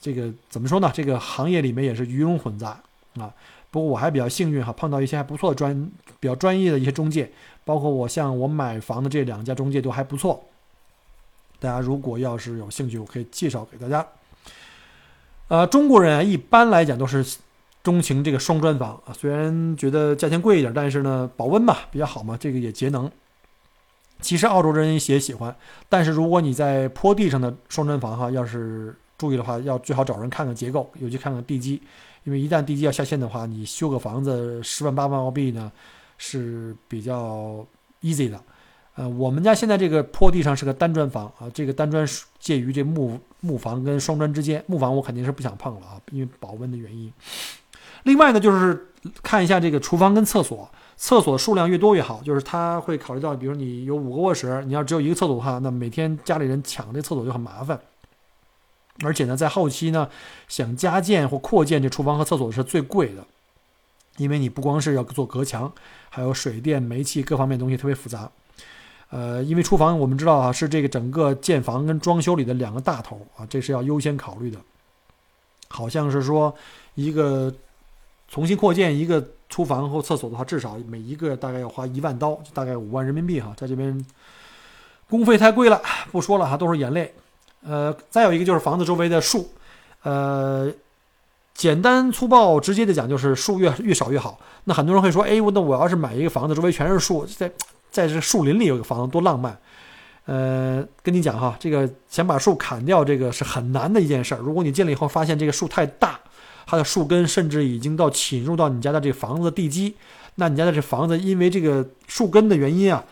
[0.04, 0.92] 这个怎么说呢？
[0.94, 2.78] 这个行业里面也是鱼龙混杂
[3.16, 3.34] 啊。
[3.72, 5.90] 不过我还比较幸运哈，碰到一些还不错的专
[6.20, 7.32] 比较专业的一些中介，
[7.64, 10.44] 包括我像我买房的这两家中介都还不错。
[11.60, 14.06] 大家如果要是有兴趣，我可以介绍给大家。
[15.48, 17.26] 呃，中国人啊，一般来讲都是。
[17.84, 23.12] 钟情这个双砖房啊，虽然觉得价钱贵一点，但是呢，保温嘛比较好嘛，这个也节能。
[24.22, 25.54] 其实澳洲人也喜欢，
[25.90, 31.82] 但是如果你在坡地上的双砖房哈，要是注意的话，要最好找人看看结构，尤其看看地基，
[32.24, 35.72] 因为一旦地基要下陷的话，你修个房子十万八万澳币呢
[36.18, 37.66] 是比较
[38.02, 38.42] easy 的。
[38.96, 42.06] 呃，我们家现在这个坡地上是个单砖房啊，这个单砖
[42.40, 47.12] 介于这木木房跟双砖之间，木房我肯定是不想碰了啊，因为保温的原因。
[48.04, 48.90] 另外呢，就是
[49.24, 52.22] 看一下这个厨房跟厕所，厕所数量越多越好。
[52.24, 57.80] 就是他会考虑到，比如你有五个卧室，你要只有一个厕所的话，那每天家里人抢这厕所就很麻烦。
[59.02, 60.10] 而且呢，在后期呢，
[60.48, 63.26] 想加建或扩建这厨房和厕所是最贵的，
[64.18, 65.72] 因为你不光是要做隔墙，
[66.10, 68.30] 还有水电煤气各方面东西特别复杂。
[69.10, 74.60] 呃，因为厨房我们知道啊，是这个整个建房跟装修里的两个大头啊，这是要优先考虑的。
[75.70, 76.56] 好像是说
[76.96, 77.54] 一个。
[78.30, 84.04] 重新扩建一个厨房或厕所的话，至少每一个大概要花一万刀，大概五万人民币哈，在这边
[85.08, 85.80] 工费太贵了，
[86.12, 87.14] 不说了哈，都是眼泪。
[87.66, 89.50] 呃，再有一个就是房子周围的树，
[90.04, 90.72] 呃，
[91.54, 94.40] 简单粗暴直接的讲就是树越越少越好。
[94.66, 97.52] 那很多人会说，哎，那我要是买一个房子，周围全是树，在
[97.92, 99.58] 在这树林里有个房子多浪漫。
[100.26, 104.38] 呃，跟你讲哈，这个想把树砍掉，这个是很难的一件事儿。
[104.38, 106.20] 如果你进来以后发现这个树太大。
[106.66, 109.94] 它的树根甚至已经到侵入到你家的这房子的地基，
[110.36, 113.04] 那你家的这房子因为这个树根的原因啊，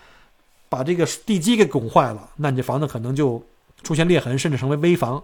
[0.69, 3.43] 把这个地基给拱坏了，那你这房子可能就
[3.83, 5.21] 出现裂痕，甚至成为危房。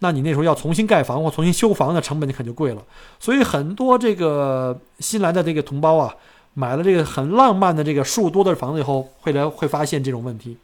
[0.00, 2.82] 那你那时候要重新盖房或重新修房的成本就可就贵了。
[3.18, 6.14] 所以很多这个新来的这个同胞啊，
[6.54, 10.56] 买了这个很浪漫的这个树多的房子以后，会来会发现这种问题，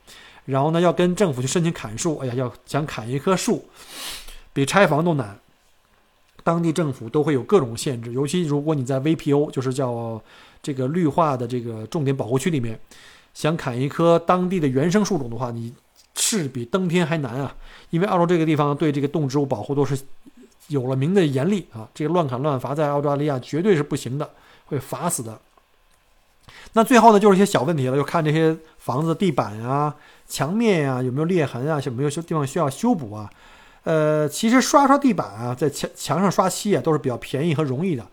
[0.46, 3.62] 然后呢要跟政府去申请砍树，哎呀，要想砍一棵树，
[4.54, 5.38] 比拆房都难。
[6.42, 10.22] 当地政府都会有各种限制，尤其如果你在 VPO，就是叫
[10.62, 12.78] 这个绿化的这个重点保护区里面，
[13.34, 15.74] 想砍一棵当地的原生树种的话，你
[16.16, 17.54] 是比登天还难啊！
[17.90, 19.96] 因为澳洲这个地方对这个动植物保护都是
[20.68, 24.28] 有了名的严厉啊，这个乱砍乱伐在澳大利亚绝对是不行的，
[24.64, 25.38] 会罚死的。
[26.72, 29.94] 那最后呢，就是一些小问题了，就看这些房子地板啊、
[30.26, 33.30] 墙面呀有没有裂痕啊，有没有些地方需要修补啊。
[33.84, 38.04] 呃，其实刷刷地板啊，在墙墙上刷漆啊，都是比较便宜和容易的。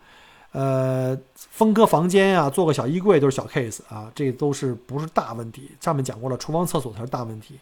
[0.52, 5.72] 呃，分割房间啊，做个小衣柜都是小 case 啊，这都是不是大问题。
[5.80, 7.58] 上面讲过了，厨房、厕所才是大问题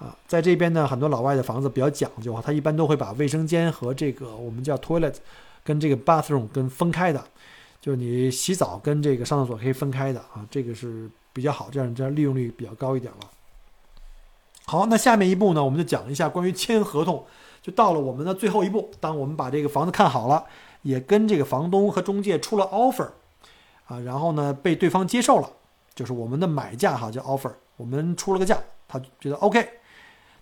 [0.00, 0.16] 啊。
[0.26, 5.14] 在这边呢，很多老外的房子比较讲究啊，他一般都会把卫生间和这个我们叫 toilet
[5.62, 7.22] 跟这个 bathroom 跟分开的，
[7.80, 13.30] 就是你洗澡跟这个上厕所可以分开的啊，这个是比较好，这样这样利用率比较高一点了。
[14.66, 17.24] 好，那下面一步呢，我们就讲一下关于签合同。
[17.62, 20.42] 就到了我们的最后一步，当我们把这个房子看好了，
[20.80, 23.10] 也跟这个房东和中介出了 offer，
[23.84, 25.50] 啊，然后呢被对方接受了，
[25.94, 28.58] 就是我们的买价哈叫 offer，我们出了个价，
[28.88, 29.68] 他觉得 OK，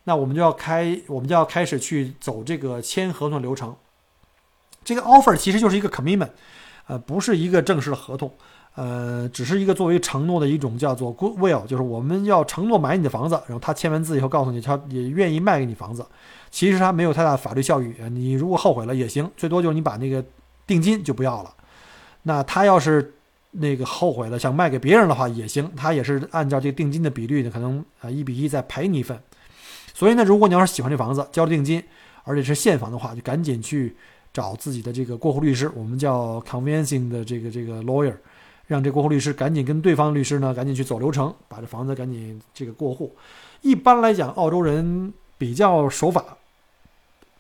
[0.09, 3.77] 那我们就要开，我们就要开始去走这个签合同流程。
[4.83, 6.31] 这个 offer 其实就是一个 commitment，
[6.87, 8.33] 呃，不是一个正式的合同。
[8.75, 16.07] 呃，只是一个作为承诺的一种叫做 goodwill，就是我们要承诺买你的房子，然后他签完字以后告诉你，他也愿意卖给你房子。
[16.51, 20.25] 其实他没有太大法律效益，你如果后悔了也行，最多就是你把那个
[20.67, 21.53] 定金就不要了。
[22.23, 23.13] 那他要是
[23.51, 29.21] 那个后悔了想卖给别人的话也行，他也是按照这个定金的比率呢，可能啊一比一再赔你一份。
[29.99, 31.83] 所以呢，如果你要是喜欢这房子，交了定金，
[32.23, 33.97] 而且是现房的话，就赶紧去
[34.33, 38.15] 找自己的这个过户律师，我们叫 convincing 的这个这个 lawyer。
[38.69, 43.13] 让这过户律师赶紧跟对方律师呢，赶紧去走流程，把这房子赶紧这个过户。
[43.63, 46.23] 一般来讲，澳洲人比较守法，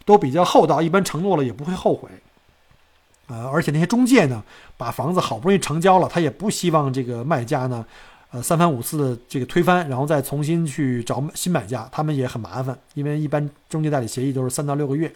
[0.04, 2.08] 都比较厚道，一般承诺了也不会后悔。
[3.28, 4.42] 呃，而且那些中介呢，
[4.76, 7.86] 把房子好不容易成交了，他也不希望这个卖家呢，
[8.30, 15.12] 呃，三番五次的这个推翻，然后再重新去找新买家，他们也很麻烦，因为一般中介代理协议都是三到六个月，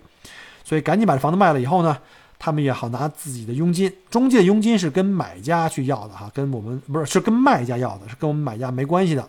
[0.65, 1.97] 所以赶紧把这房子卖了以后呢。
[2.45, 9.29] 他们也好拿自己的佣金，中介佣金是跟买家去要的哈，跟我们不是是跟卖家要的，是跟我们买家没关系的。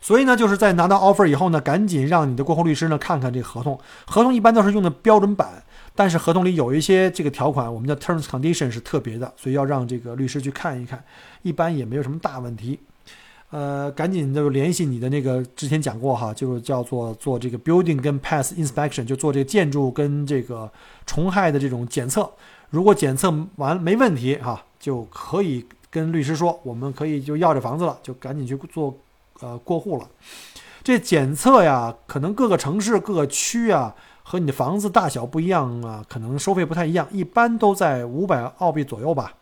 [0.00, 3.78] 所以呢，就是在拿到 offer 以后呢，赶紧让你的过户律师呢看看这个合同。
[4.06, 5.62] 合同一般都是用的标准版，
[5.98, 11.02] 但是合同里有一些这个条款，我们叫 terms condition 是特别的，所以要让这个律师去看一看。
[11.42, 12.78] 一般也没有什么大问题。
[13.50, 20.70] 呃，赶紧就联系你的那个，之前讲过哈，就是叫做做这个 building 跟 pass inspection，就做这个建筑跟这个
[21.04, 22.30] 虫害的这种检测。
[22.70, 28.96] 如果检测完没问题哈，就可以跟律师说，我们可以就要这房子了，就赶紧去做
[29.40, 30.08] 呃过户了。
[30.84, 33.92] 这检测呀，可能各个城市各个区啊
[34.28, 39.32] 和你的房子大小不一样啊，可能收费不太一样，一般都在五百澳币左右吧，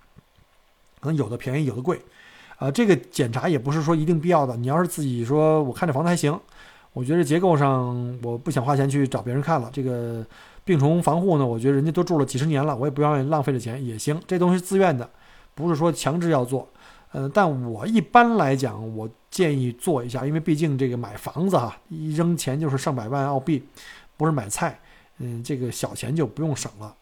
[1.01, 2.01] 可能有的便宜，有的贵。
[2.59, 4.57] 啊，这个检查也不是说一定必要的。
[4.57, 6.39] 你要是自己说，我看这房子还行，
[6.93, 9.69] 我觉得结构上我不想花钱去找别人看了。
[9.73, 10.25] 这个
[10.65, 14.17] 病虫防护呢，我觉得人家都住了几十年了，我也不愿意浪费这钱也行。
[14.25, 15.11] 这东西自愿的，
[15.57, 16.69] 不是说强制要做。
[17.11, 23.63] 嗯，但我一般来讲，我建议做一下，因为毕竟这个买房子哈，一扔钱就是上百万澳币，
[24.17, 24.79] 不是买菜，
[25.19, 26.95] 嗯，这个小钱就不用省了，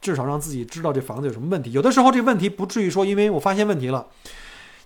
[0.00, 1.72] 至少让自己知道这房子有什么问题。
[1.72, 4.06] 有的时候这问题不至于说，因为我发现问题了。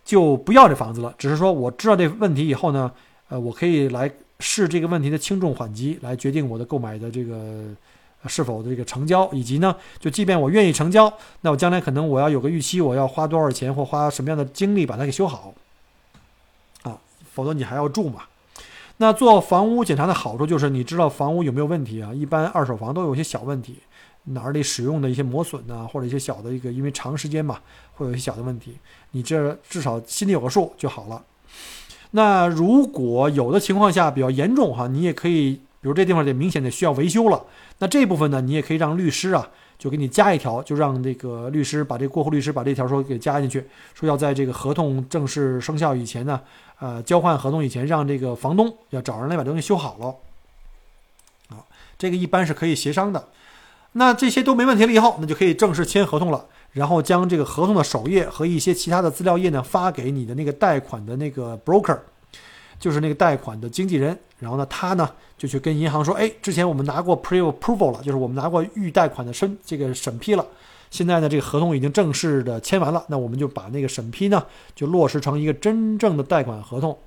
[0.05, 2.93] 就不要这房子了，只是说我知道这问题以后呢，
[3.31, 7.65] 呃，我可以来试这个问题的轻重缓急，来决定我的购买的这个
[8.27, 15.55] 是否这个成交，以及呢，就即便我愿意成交，那我将来可能我要有个预期，我要花多少钱或花什么样的精力把它给修好，
[16.83, 17.01] 啊，
[17.33, 18.25] 否则你还要住嘛。
[18.99, 22.13] 那做房屋检查的好处就是你知道房屋有没有问题啊？
[22.15, 23.81] 一般二手房都有一些小问题。
[24.29, 27.59] 哪里使用的一些磨损呐，或者一些小的一个，因为长时间嘛，
[27.93, 28.79] 会有一些小的问题，
[29.11, 31.23] 你这至少心里有个数就好了。
[32.13, 37.45] 那如果有的情况下比较严重哈，你也可以，比如这地方得明显的需要维修了，
[37.81, 39.51] 那这部分呢，你也可以让律师啊，
[39.85, 46.41] 就给你加一条，就让这个律师把这过户律师把这条说给加进去，说要在这个合同正式生效以前呢，
[46.79, 50.07] 呃，交换合同以前，让这个房东要找人来把东西修好了。
[51.55, 51.61] 啊，
[51.99, 53.29] 这个一般是可以协商的。
[53.93, 56.47] 那这些都没问题了以后，那就可以正式签合同了。
[56.73, 61.99] 然后将这个合同的首页和一些其他的资料页呢发给你的那个贷款的那个 broker。
[62.85, 70.47] 就是那个贷款的经纪人，然后呢，他呢就去跟银行说，哎，之前我们拿过 pre approval 了，就是我们拿过预贷款的审这个审批了，
[70.91, 74.45] 现在呢这个合同已经正式的签完了，那我们就把那个审批呢
[74.75, 76.99] 就落实成一个真正的贷款合同，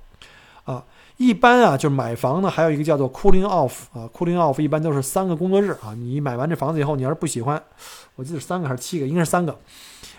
[0.64, 0.84] 啊。
[1.16, 5.94] 一般啊，就是买房呢，还有一个叫做 cooling off 啊，cooling off 一般都是三个工作日啊。
[5.96, 7.62] 你买完这房子以后，你要是不喜欢，
[8.16, 9.56] 我记得是三个还是七个，应该是三个。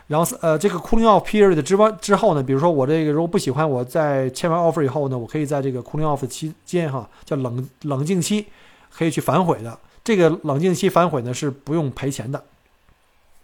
[0.10, 8.48] 然后呃，这个 cooling off period 之完之后呢，比如说我这个如果不喜欢，我在签完 offer 以后呢，我可以在这个 cooling off 期间哈，叫冷冷静期，
[8.92, 9.78] 可以去反悔的。
[10.04, 12.44] 这个冷静期反悔呢是不用赔钱的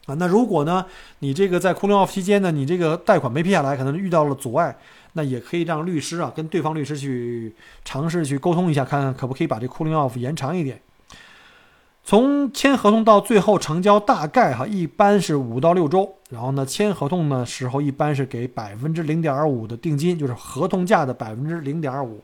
[0.07, 0.15] 啊。
[0.15, 0.83] 那如果呢，
[1.19, 4.75] 你这个在 cooling off 期间呢，你这个贷款没批下来，可能遇到了阻碍。
[5.13, 7.53] 那也可以让律师啊跟对方律师去
[7.85, 10.81] 尝试去沟通一下，看看可不可以把这 cooling off 延长一点。
[12.03, 16.14] 从签合同到最后成交，大概哈一般是五到六周。
[16.29, 22.23] 然后呢，签合同的时候一般是给百分之零点五的定金，就是合同价的百分之零点五。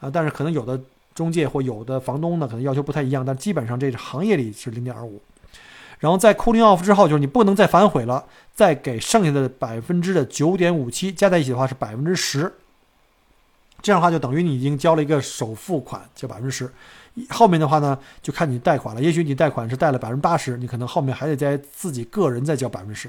[0.00, 0.78] 啊，但是可能有的
[1.14, 5.20] 中介或有的房东呢可能要求不太一样，但基本上这行业里是零点五。
[5.98, 12.52] 然后在 cooling off 之后，就是你不能再反悔了，再给剩下的百分之的九点五七加在一起的话是百分之十，
[13.80, 16.70] 这样的话就等于你已经交了一个首付款，就百分之十。
[17.30, 19.00] 后面的话呢，就看你贷款了。
[19.00, 23.08] 也许你贷款是贷了百分之八十，你可能后面还得在自己个人再交百分之十。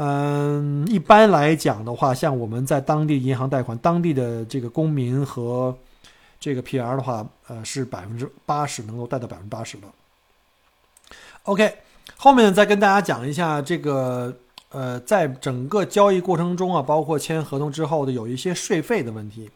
[0.00, 5.76] 嗯，一般来讲的话，像我们在当地银行贷款，当地的这个公民和
[6.38, 9.88] 这个 PR 的话，呃，是百分之八十能够贷到百分之八十的。
[11.42, 11.78] OK，
[12.16, 14.32] 后面再跟大家讲一下这个，
[14.70, 19.50] 呃，在整个交易过程中啊，包括签合同之后的有一些税费的问题。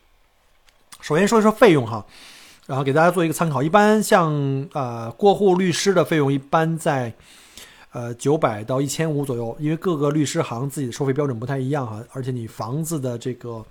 [1.00, 2.04] 首先说一说费用哈，
[2.66, 3.62] 然后给大家做一个参考。
[3.62, 4.32] 一般像
[4.72, 7.12] 呃过户律师的费用一般在
[7.92, 13.64] 呃九百到一千五左右，因为各个律师行自己的收费标准不太一样哈，而且你房子的这个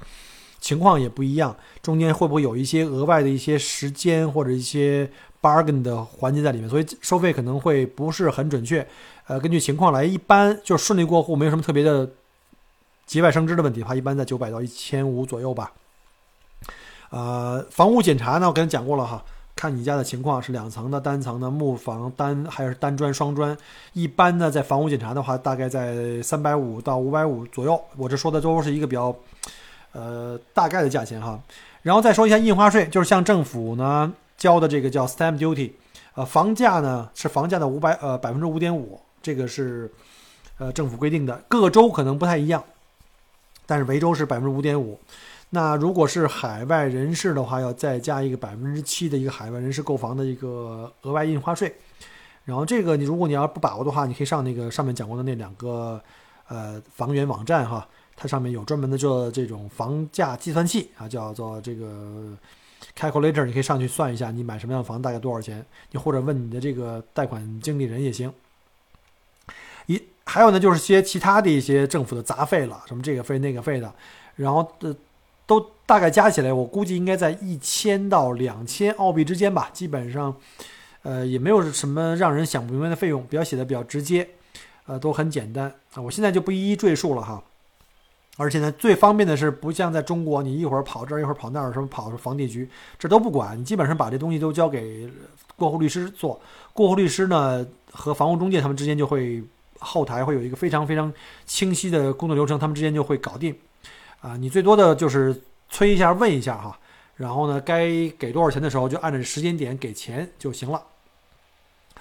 [0.60, 5.10] 情况也不一样，中间会不会有一些额外的一些时间或者一些。
[5.42, 8.88] bargain 的环节在里面，所以收费可能会不是很准确。
[9.26, 12.08] 呃，根据情况来，一般就顺利过户，没有什么特别的
[13.08, 15.72] 节外生枝的问题的话，一般在九百到一千五左右吧。
[17.10, 19.26] 呃，房屋检查呢，我跟你讲过了哈，
[19.62, 23.56] 看你家的情况是两层的、单层的、木房单还是单砖、双砖。
[23.94, 27.80] 一般呢，在房屋检查的话，大概在三百五到五百五左右。
[27.96, 29.16] 我这说的都是一个比较
[29.92, 31.40] 呃大概的价钱哈。
[31.84, 34.12] 然后再说一下印花税，就是向政府呢。
[34.36, 35.70] 交的这个叫 stamp duty，
[36.16, 39.88] 呃，房价呢是房价的五百呃百分之五点五，这个是
[40.58, 42.64] 呃政府规定的，各州可能不太一样，
[43.68, 45.00] 但是维州是百分之五点五。
[45.52, 51.74] 那如果是海外人士的话，要再加一个百分之七的一个海外人士购房的一个额外印花税。
[52.46, 56.02] 然后这个你如果你要不把握的话，你可以上那个上面讲过的那两个
[56.48, 62.36] 呃房源网站哈，它上面有专门的做这种房价计算器啊，叫做这个。
[62.98, 65.64] Calculator，你可以上去算一下，你买什么样的房大概多少钱？
[65.92, 68.34] 你或者问你的这个贷款经理人也行。
[69.86, 73.94] 一还有呢，就是些其他的一些政府的杂费了，什么这个费那个费的，
[74.36, 74.96] 然后的
[75.52, 79.70] 都大概加起来，我估计应该在一千到两千澳币之间吧。
[79.74, 80.34] 基本上，
[81.02, 84.26] 呃，也没有什么让人想不明白的费用，比较写的比较直接，
[84.86, 86.02] 呃，都很简单啊。
[86.02, 87.44] 我现在就不一一赘述了哈。
[88.38, 95.06] 而且呢，最方便的是，不像在中国，你一会儿跑这儿，一会儿跑那儿，什么跑房地局，这都不管，你基本上把这东西都交给
[95.58, 96.40] 过户律师做。
[96.72, 99.44] 过户律师呢和房屋中介他们之间就会
[99.80, 101.12] 后台会有一个非常非常
[101.46, 103.54] 清晰的工作流程，他们之间就会搞定。
[104.22, 106.80] 啊，你最多的就是催一下，问一下哈，
[107.16, 110.82] 然后呢，该给多少钱的时候就按照时间点给钱就行了。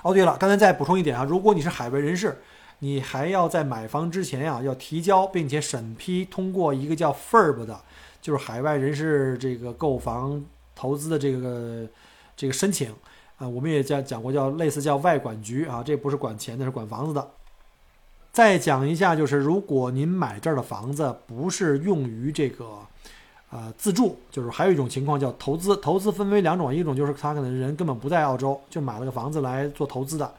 [0.02, 2.38] 哦，对了，刚才再补充一点啊，如果你是海外人士。
[2.82, 7.78] 你还要在买房之前呀，要提交并且审批通过一个叫 FIRB 的，
[8.22, 10.42] 就是海外人士这个购房
[10.74, 11.86] 投资的这个
[12.34, 12.90] 这个申请
[13.36, 17.30] 啊，我们也讲讲过，叫类似叫外管局啊，这不是管钱的，是管房子的。
[18.32, 22.78] 再讲一下，就是如果您买这儿的房子不是用于这个
[23.50, 30.32] 呃自住，就是还有一种情况叫投资，投资分为两种，一种就是他可能人根本不在澳洲，就买了个房子来做投资的。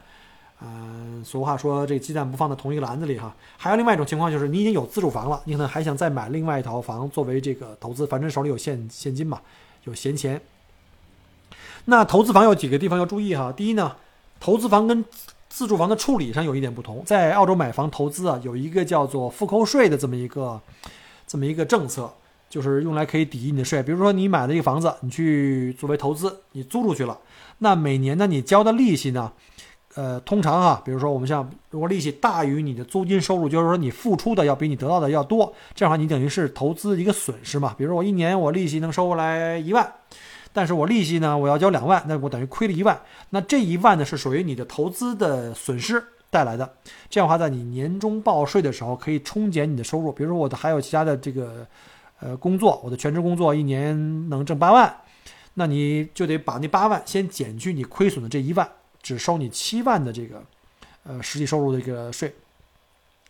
[0.64, 3.34] 嗯，俗话说，这鸡蛋不放在同一个篮子里哈。
[3.58, 9.40] 还有另外一种情况，就是你已经有自住房了，你可能还想再买另外一套房作为这个投资，反正手里有现现金嘛，
[9.84, 10.40] 有闲钱。
[11.86, 13.50] 那投资房有几个地方要注意哈。
[13.50, 13.96] 第一呢，
[14.38, 15.04] 投资房跟
[15.52, 17.02] 自住房的处理上有一点不同。
[17.04, 20.58] 在澳洲买房投资啊，有一个叫做复扣税的这么一个
[21.26, 22.10] 这么一个政策，
[22.48, 23.82] 就是用来可以抵你的税。
[23.82, 27.18] 比如说你买了一个房子，你去作为投资，你租出去了，
[27.58, 29.30] 那每年呢你交的利息呢？
[29.94, 37.74] 呃，通常啊，比如说我们像如果利息大于你的租金收入，就是说你付出的要比你得到的要多，这样的话你等于是投资一个损失嘛。
[37.76, 39.92] 比如说我一年我利息能收回来一万，
[40.52, 43.00] 但是我利息呢我要交两万，那我等于亏了一万。
[43.30, 46.72] 那这一万呢是属于你的投资的损失带来的，
[47.08, 50.12] 这样的话在你年终报税的时候可以冲减你的收入。
[50.12, 51.66] 比如说我的还有其他的这个
[52.20, 54.94] 呃工作，我的全职工作一年能挣八万，
[55.54, 58.68] 那你就得把那八万先减去你亏损的这一万。
[59.02, 60.40] 只收你七万的这个，
[61.02, 62.32] 呃，实际收入的一个税，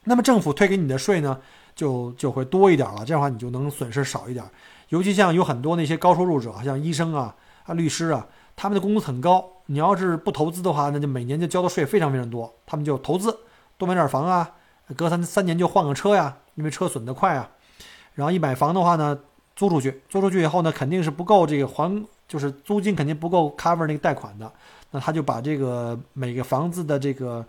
[0.04, 1.40] 那么政府退给你的税呢，
[1.74, 3.06] 就就会多一点了。
[3.06, 4.44] 这样的话，你就能损失少一点。
[4.92, 7.34] 尤其像有很多那些高收入者，像医生啊、
[7.64, 9.42] 啊律师啊，他们的工资很高。
[9.66, 12.52] 你要是不投资的话，那就每年就交的税非常非常多。
[12.66, 13.34] 他们就投资，
[13.78, 14.50] 多买点房啊，
[14.94, 17.48] 隔三三年就换个车呀，因为车损得快啊。
[18.12, 19.18] 然后一买房的话呢，
[19.56, 24.52] 租出去，租出去以后呢，肯定是不够这个还，就是租金肯定不够 cover 那个贷款的。
[24.90, 27.42] 那他就把这个每个房子的这个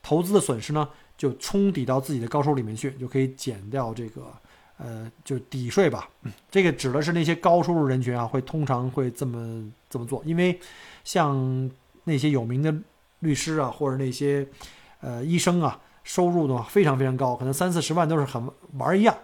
[0.00, 0.88] 投资的损失呢，
[1.18, 4.32] 就冲抵到自己的高收入里面去，就可以减掉这个
[4.76, 6.08] 呃，就抵税吧。
[6.50, 10.58] 这个指的是那些高收入人群啊，会通常会这么这么做，因为
[11.04, 11.70] 像
[12.04, 12.74] 那些有名的
[13.20, 14.46] 律师啊，或者那些
[15.00, 19.16] 呃医生啊，收入的话非常非常高，可能三四十万都是很玩一样，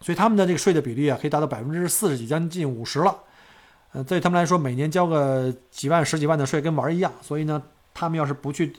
[0.00, 3.16] 所以他们的这个税的比例啊，可以达到百分之四十几，将近五十了。
[3.92, 7.60] 呃，对他们来说，每年交个几万、十几万的税跟玩儿一样，所以呢，
[7.92, 8.72] 他们要是不去，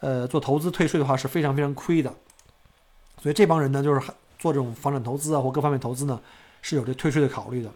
[0.00, 2.10] 呃，做投资退税的话，是非常非常亏的。
[3.20, 4.00] 所以这帮人呢，就是
[4.44, 6.20] 做这种房产投资啊，或各方面投资呢，
[6.60, 7.70] 是有这退税的考虑的。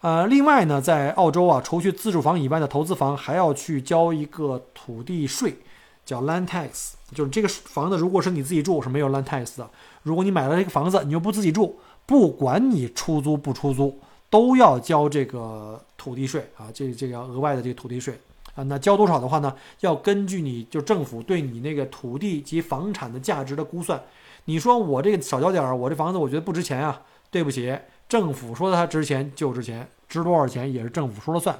[0.00, 5.56] 呃，另外呢，在澳洲啊，除去自住房以外的投资房，还要去交一个土地税，
[6.04, 9.68] 叫 land tax，就是这个房子如果是你自己住是没有 land tax 的。
[10.04, 11.76] 如果你买了这个房子，你又不自己住，
[12.06, 13.98] 不管你出租不出租。
[14.28, 18.18] 都要交这个土地税啊，这这个额外的这个土地税
[18.56, 19.54] 啊，那交多少的话呢？
[19.80, 24.02] 要根据你就政府对你那个土地及房产的价值的估算。
[24.46, 27.02] 你说我这个少交点儿，我这房子我觉得不值钱啊。
[27.30, 27.78] 对不起，
[28.08, 31.56] 政府说它值钱就值钱，值多少钱也是政府说了算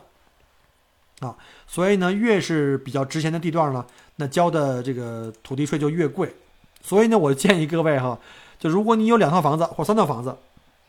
[1.20, 1.36] 啊。
[1.66, 3.84] 所以呢，越是比较值钱的地段呢，
[4.16, 6.34] 那交的这个土地税就越贵。
[6.82, 8.18] 所以呢，我建议各位哈，
[8.58, 10.36] 就如果你有两套房子或三套房子。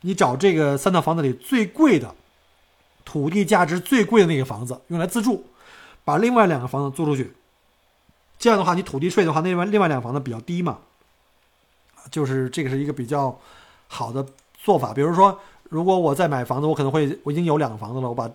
[0.02, 2.14] 你找这个三套房子里最贵的，
[3.04, 5.44] 土地价值最贵的那个房子用来自住，
[6.06, 7.34] 把另外两个房子租出去。
[8.38, 10.78] 这样的话，你土地税的话，另外另外两个房子比较低嘛，
[12.12, 13.38] 就是这个是一个比较
[13.88, 14.94] 好的做法。
[14.94, 15.40] 比如说，
[15.70, 18.30] 如果我在买房子，我可能会我已经有两个房子了，我把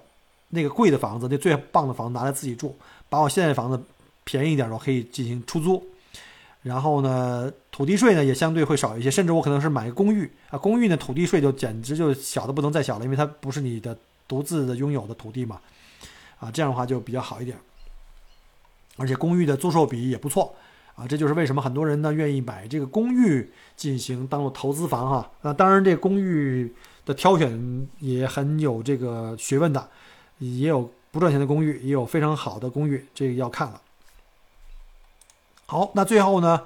[0.50, 2.76] 那个贵的房子、那最棒的房子拿来自己住，
[3.08, 3.82] 把我现在的房子
[4.24, 5.82] 便宜一点的可以进行出租。
[6.62, 13.98] 然后呢，土地税呢也相对会少一些，甚至我可能是买公寓啊，公寓呢土地税就简直就小的不能再小了，因为它不是你的
[14.28, 15.60] 独自的拥有的土地嘛，
[16.38, 17.58] 啊，这样的话就比较好一点，
[18.96, 20.54] 而且公寓的租售比也不错
[20.94, 25.30] 啊，这就是为什么很多人呢愿意买这个公寓进行当做投资房哈。
[25.40, 26.74] 那当然，这公寓
[27.06, 29.88] 的挑选也很有这个学问的，
[30.38, 33.80] 也有不赚钱的公寓，也有非常好的公寓，这个要看了。
[35.66, 36.62] 好，那最后呢，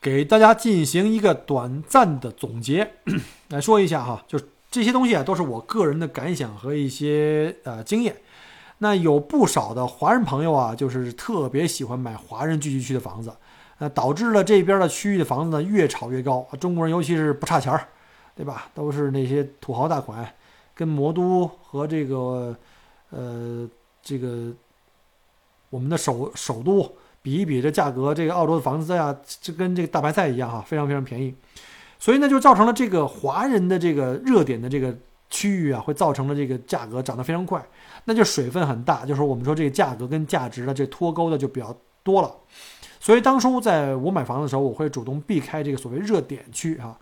[0.00, 2.94] 给大家进行一个短暂的总结，
[3.50, 4.40] 来说一下哈，就
[4.70, 8.16] 这些东西啊，都是我个人的感想和一些呃经验。
[8.84, 13.32] 那有不少的华人朋友啊，就是特别喜欢买华人聚集区的房子，
[13.78, 16.46] 呃，导致了这边的区域的房子呢越炒越高。
[16.60, 17.88] 中国人尤其是不差钱儿，
[18.36, 18.68] 对吧？
[18.74, 20.28] 都是那些土豪大款，
[20.74, 22.54] 跟魔都和这个
[23.08, 23.66] 呃
[24.02, 24.52] 这个
[25.70, 26.94] 我们的首首都。
[27.24, 31.34] 比一比这价格，这个澳洲的房子呀，就跟这个大白菜一样哈，非常非常便宜，
[31.98, 34.94] 所以呢，就造成了这个华人的这个热点的这个
[35.34, 37.60] 区域啊，会造成了这个价格涨得非常快，
[38.04, 42.32] 那就水分很大，就是我们说这个价格跟价值的这脱钩的就比较多了。
[43.00, 46.96] 所以当初在我买房的时候，我会主动避开这个所谓热点区啊，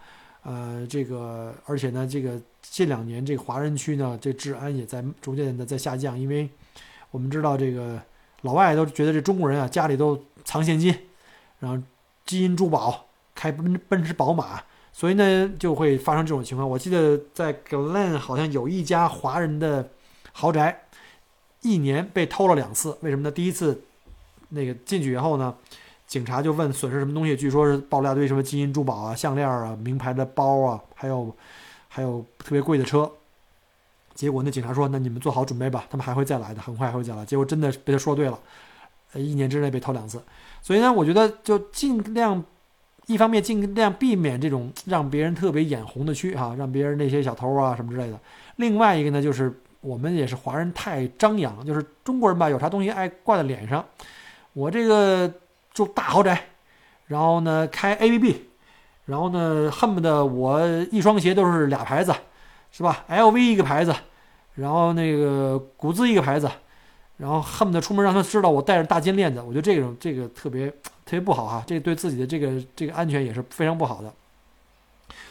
[0.45, 6.49] 呃，这个而且呢，这个近两年这个华人区呢，这治安也在逐渐的在下降，因为
[7.11, 8.01] 我们知道这个。
[8.45, 10.93] 老外都觉得这中国人啊，家里都藏现金，
[11.61, 11.81] 然后
[12.27, 13.07] 金银珠宝，
[13.37, 14.61] 开奔奔驰宝马，
[14.93, 16.69] 所以呢就会发生这种情况。
[16.69, 19.89] 我记得在 Glen 好像有一家华人的
[20.33, 20.83] 豪宅，
[21.63, 22.97] 一年被偷了两次。
[23.01, 23.31] 为什么呢？
[23.31, 23.83] 第一次
[24.51, 25.55] 那个进去以后呢，
[26.07, 31.35] 警察就问损失什么东西，据说是爆了一大堆什么金银珠宝啊、项链啊、名牌的包啊，还有
[31.89, 33.11] 还有特别贵的车。
[34.15, 38.39] 结果那警察说：“那你们做好准备吧，他们还会再来的，很快还会再来。”结果真的被他说对了，
[39.15, 40.23] 一年之内被偷两次。
[40.61, 42.45] 所以呢，我觉得就尽量，
[43.07, 48.19] 一方面尽量避免这种 让别人特别眼红的区哈，让别人那些小偷啊什么之类的。
[48.57, 53.85] 另外一个呢，就是我们也是华人太张扬，就是中国人吧，有啥东西爱挂在脸上。
[54.53, 55.33] 我这个
[55.73, 56.41] 住大豪宅，
[57.07, 58.37] 然后呢开 ABB，
[59.07, 62.15] 然后呢恨不得我一双鞋都是俩牌子，
[62.71, 63.95] 是吧？LV 一个牌子，
[64.55, 66.49] 然后那个古兹一个牌子，
[67.23, 69.41] 然后恨不得出门让他知道我带着大金链子。
[69.41, 74.13] 我觉得这种这个特别特别不好哈，这对自己的这个这个安全也是非常不好的。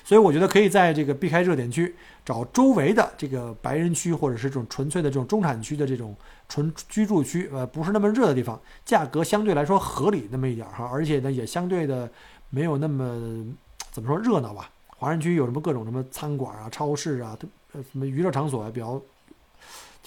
[0.05, 6.15] 所以我觉得可以在这个避开热点区，找周围的这个白人区或者是这种纯粹的这种中产区的这种
[6.47, 12.09] 纯居住区，呃，不是那么热的地方，价格相对来说合理那么一点哈，而且呢也相对的
[12.49, 13.45] 没有那么
[13.91, 14.69] 怎么说热闹吧。
[14.87, 17.37] 华人区有什么各种什么餐馆啊、超市啊，
[17.73, 19.01] 呃，什么娱乐场所啊，比较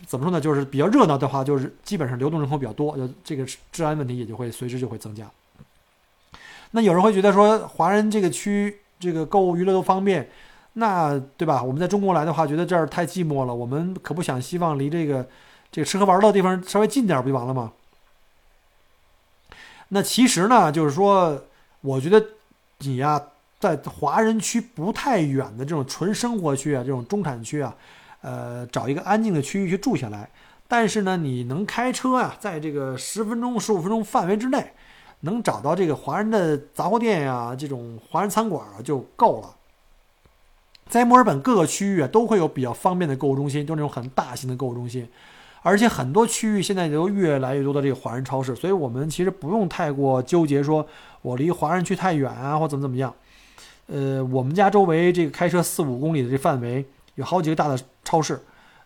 [0.06, 0.40] 怎么说呢？
[0.40, 5.30] 就是比较热闹的话，就是基本上流动人口比较多，就这个治安问题也就会随之就会增加。
[6.70, 8.80] 那有人会觉得说，华人这个区。
[9.00, 10.26] 这个购物娱乐都方便，
[10.74, 11.62] 那对吧？
[11.62, 13.54] 我们在中国来的话，觉得这儿太寂寞了。
[13.54, 15.28] 我们可不想希望离这个
[15.70, 17.72] 这个吃喝玩乐的地方稍微近点儿，不就完了吗？
[19.88, 21.42] 那其实呢，就是说，
[21.82, 22.24] 我觉得
[22.78, 23.20] 你呀，
[23.58, 27.76] 在华人区不太远的这种纯生活区啊，这种中产区啊，
[28.24, 30.28] 呃，找一个安静的区域去住下来。
[30.66, 34.72] 但是呢，你能开车啊，在这个十分钟、十五分钟范围之内。
[35.20, 39.56] 能找到这个华人的杂货店呀，这种华人餐馆啊就够了。
[40.86, 45.08] 在墨尔本各个区域啊，都会有比较方便的购物中心，就那种很大型的购物中心，
[45.62, 50.86] 而且很多区域现在都越来越多的这个华人超市，所以我们其实不用太过纠结，说
[51.22, 53.14] 我离华人区太远啊，或怎么怎么样。
[53.86, 56.84] 呃，我们家周围这个开车四五公里的这范围，
[57.14, 58.40] 有好几个大的超市，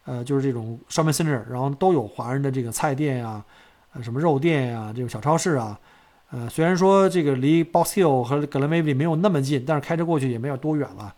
[0.05, 3.43] 呃，就是这种 shopping center，然后都有华人的这个菜店呀，
[3.93, 5.79] 呃，什么肉店呀，这种小超市啊。
[6.31, 11.15] 呃，虽然说这个离 Box Hill 和 Glenmavy 没有那么近，但是开车过去也没有多远了。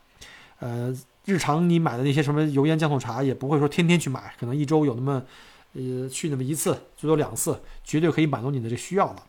[0.61, 5.23] 呃，日常你买的那些什么油盐酱醋茶，也不会说天天去买，可能一周有那么，
[5.73, 9.25] 呃，去那么一次，最多两次，绝对可以满足你的这需要了。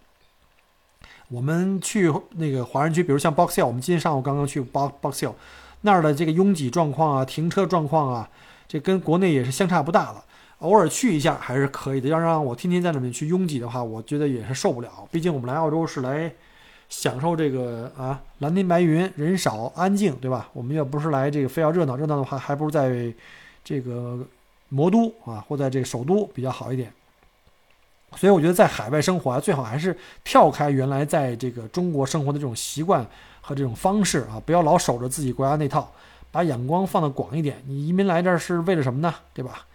[1.30, 5.34] 我们去那个华人区，比如像 Box Hill，我们今天上午刚刚去 Box Box Hill
[5.82, 8.30] 那儿的这个拥挤状况啊，停车状况啊，
[8.68, 10.24] 这跟国内也是相差不大了。
[10.60, 14.90] 偶尔去一下还是可以的，要让我天天在那边去拥挤的话，我觉得也是受不了。
[15.12, 16.32] 毕竟我们来澳洲是来
[16.88, 20.48] 享受这个啊蓝天白云、人少安静，对吧？
[20.54, 23.12] 我们又不是来这个非要热闹，热闹的话还不如在
[23.64, 24.20] 这个
[24.70, 26.94] 魔都啊或在这个首都比较好一点。
[28.18, 33.04] 所以我觉得在海外生活啊，最好还是跳开原来在这个中国生活的这种习惯
[33.42, 35.92] 和这种方式啊，不要老守着自己国家那套，
[36.32, 37.62] 把眼光放得广一点。
[37.68, 39.14] 你移民来这儿是为了什么呢？
[39.34, 39.66] 对吧？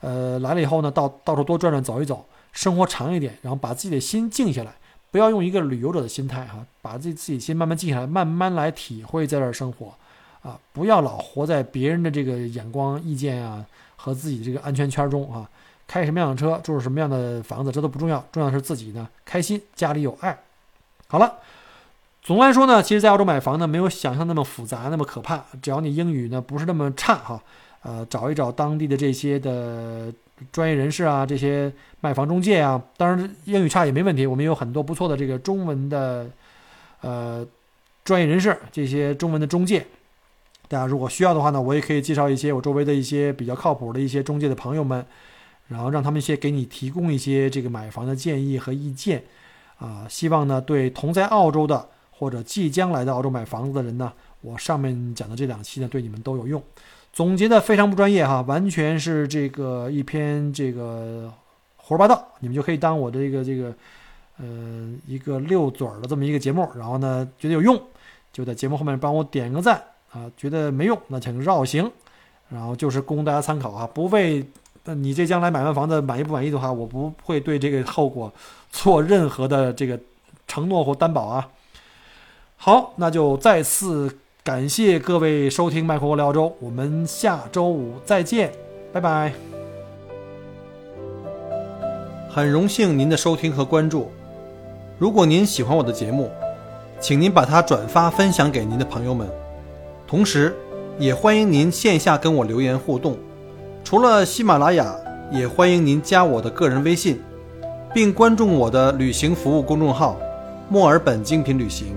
[0.00, 4.74] 呃，来了以后呢，到到处多转转，走一走，生活长一点，然后把自己的心静下来，
[5.10, 9.94] 不要用一个旅游者的心态哈，把自己自己心慢慢静下来，慢慢来体会在这儿生活，
[10.42, 13.64] 啊，不要老活在别人的这个眼光、意见啊
[13.96, 15.48] 和自己这个安全圈中啊。
[15.86, 20.36] 开什么样的车，住什么样的房子，这都不重要，重要的是自己呢开心，家里有爱。
[21.08, 21.30] 好了，
[22.24, 27.40] 总的来说呢，其实在澳洲买房呢，没有想象那么复杂，那么可怕，只要你英语呢不是那么差哈。
[27.82, 30.10] 呃，找一找当地的这些的
[30.50, 31.70] 专业人士啊，这些
[32.00, 36.26] 卖房中介啊，当然英语差也没问题，我们有很多不错的这个中文的
[37.02, 37.46] 呃
[38.06, 39.86] 专业人士，这些中文的中介，
[40.66, 45.04] 大家如果需要的话呢，我也可以介绍一些我周围的一些比较靠谱的一些中介的朋友们，
[45.68, 49.24] 然后让他们先给你提供一些这个买房的建议和意见，
[49.76, 51.86] 啊，希望呢对同在澳洲的
[52.16, 56.62] 或者即将来到澳洲买房子的人呢，我上面讲的这两期呢对你们都有用。
[57.12, 61.32] 总结的非常不专业哈，完全是这个一篇这个
[61.76, 63.72] 胡说八道，你们就可以当我的这个这个
[64.38, 67.80] 呃一个溜嘴儿的这么一个节目，然后呢觉得有用，
[68.32, 71.88] 就在节目后面帮我点个赞啊，觉得没用那请绕行，
[72.48, 74.44] 然后就是供大家参考啊，不为
[74.84, 78.32] 你这将来买完房子满意不满意的话，我不会对这个后果
[78.70, 79.98] 做任何的这个
[80.48, 81.48] 承诺或担保啊。
[82.56, 84.18] 好，那就再次。
[84.42, 88.52] 感谢各位收听麦克国聊周，我们下周五再见，
[88.92, 89.32] 拜拜。
[92.28, 94.10] 很荣幸您的收听和关注，
[94.98, 96.30] 如果您喜欢我的节目，
[97.00, 99.26] 请您把它转发分享给您的朋友们，
[100.06, 100.54] 同时
[100.98, 103.16] 也欢迎您线下跟我留言互动。
[103.82, 104.94] 除了喜马拉雅，
[105.32, 107.18] 也欢迎您加我的个人微信，
[107.94, 110.18] 并关注我的旅行服务公众号
[110.68, 111.96] “墨尔本精品旅行”。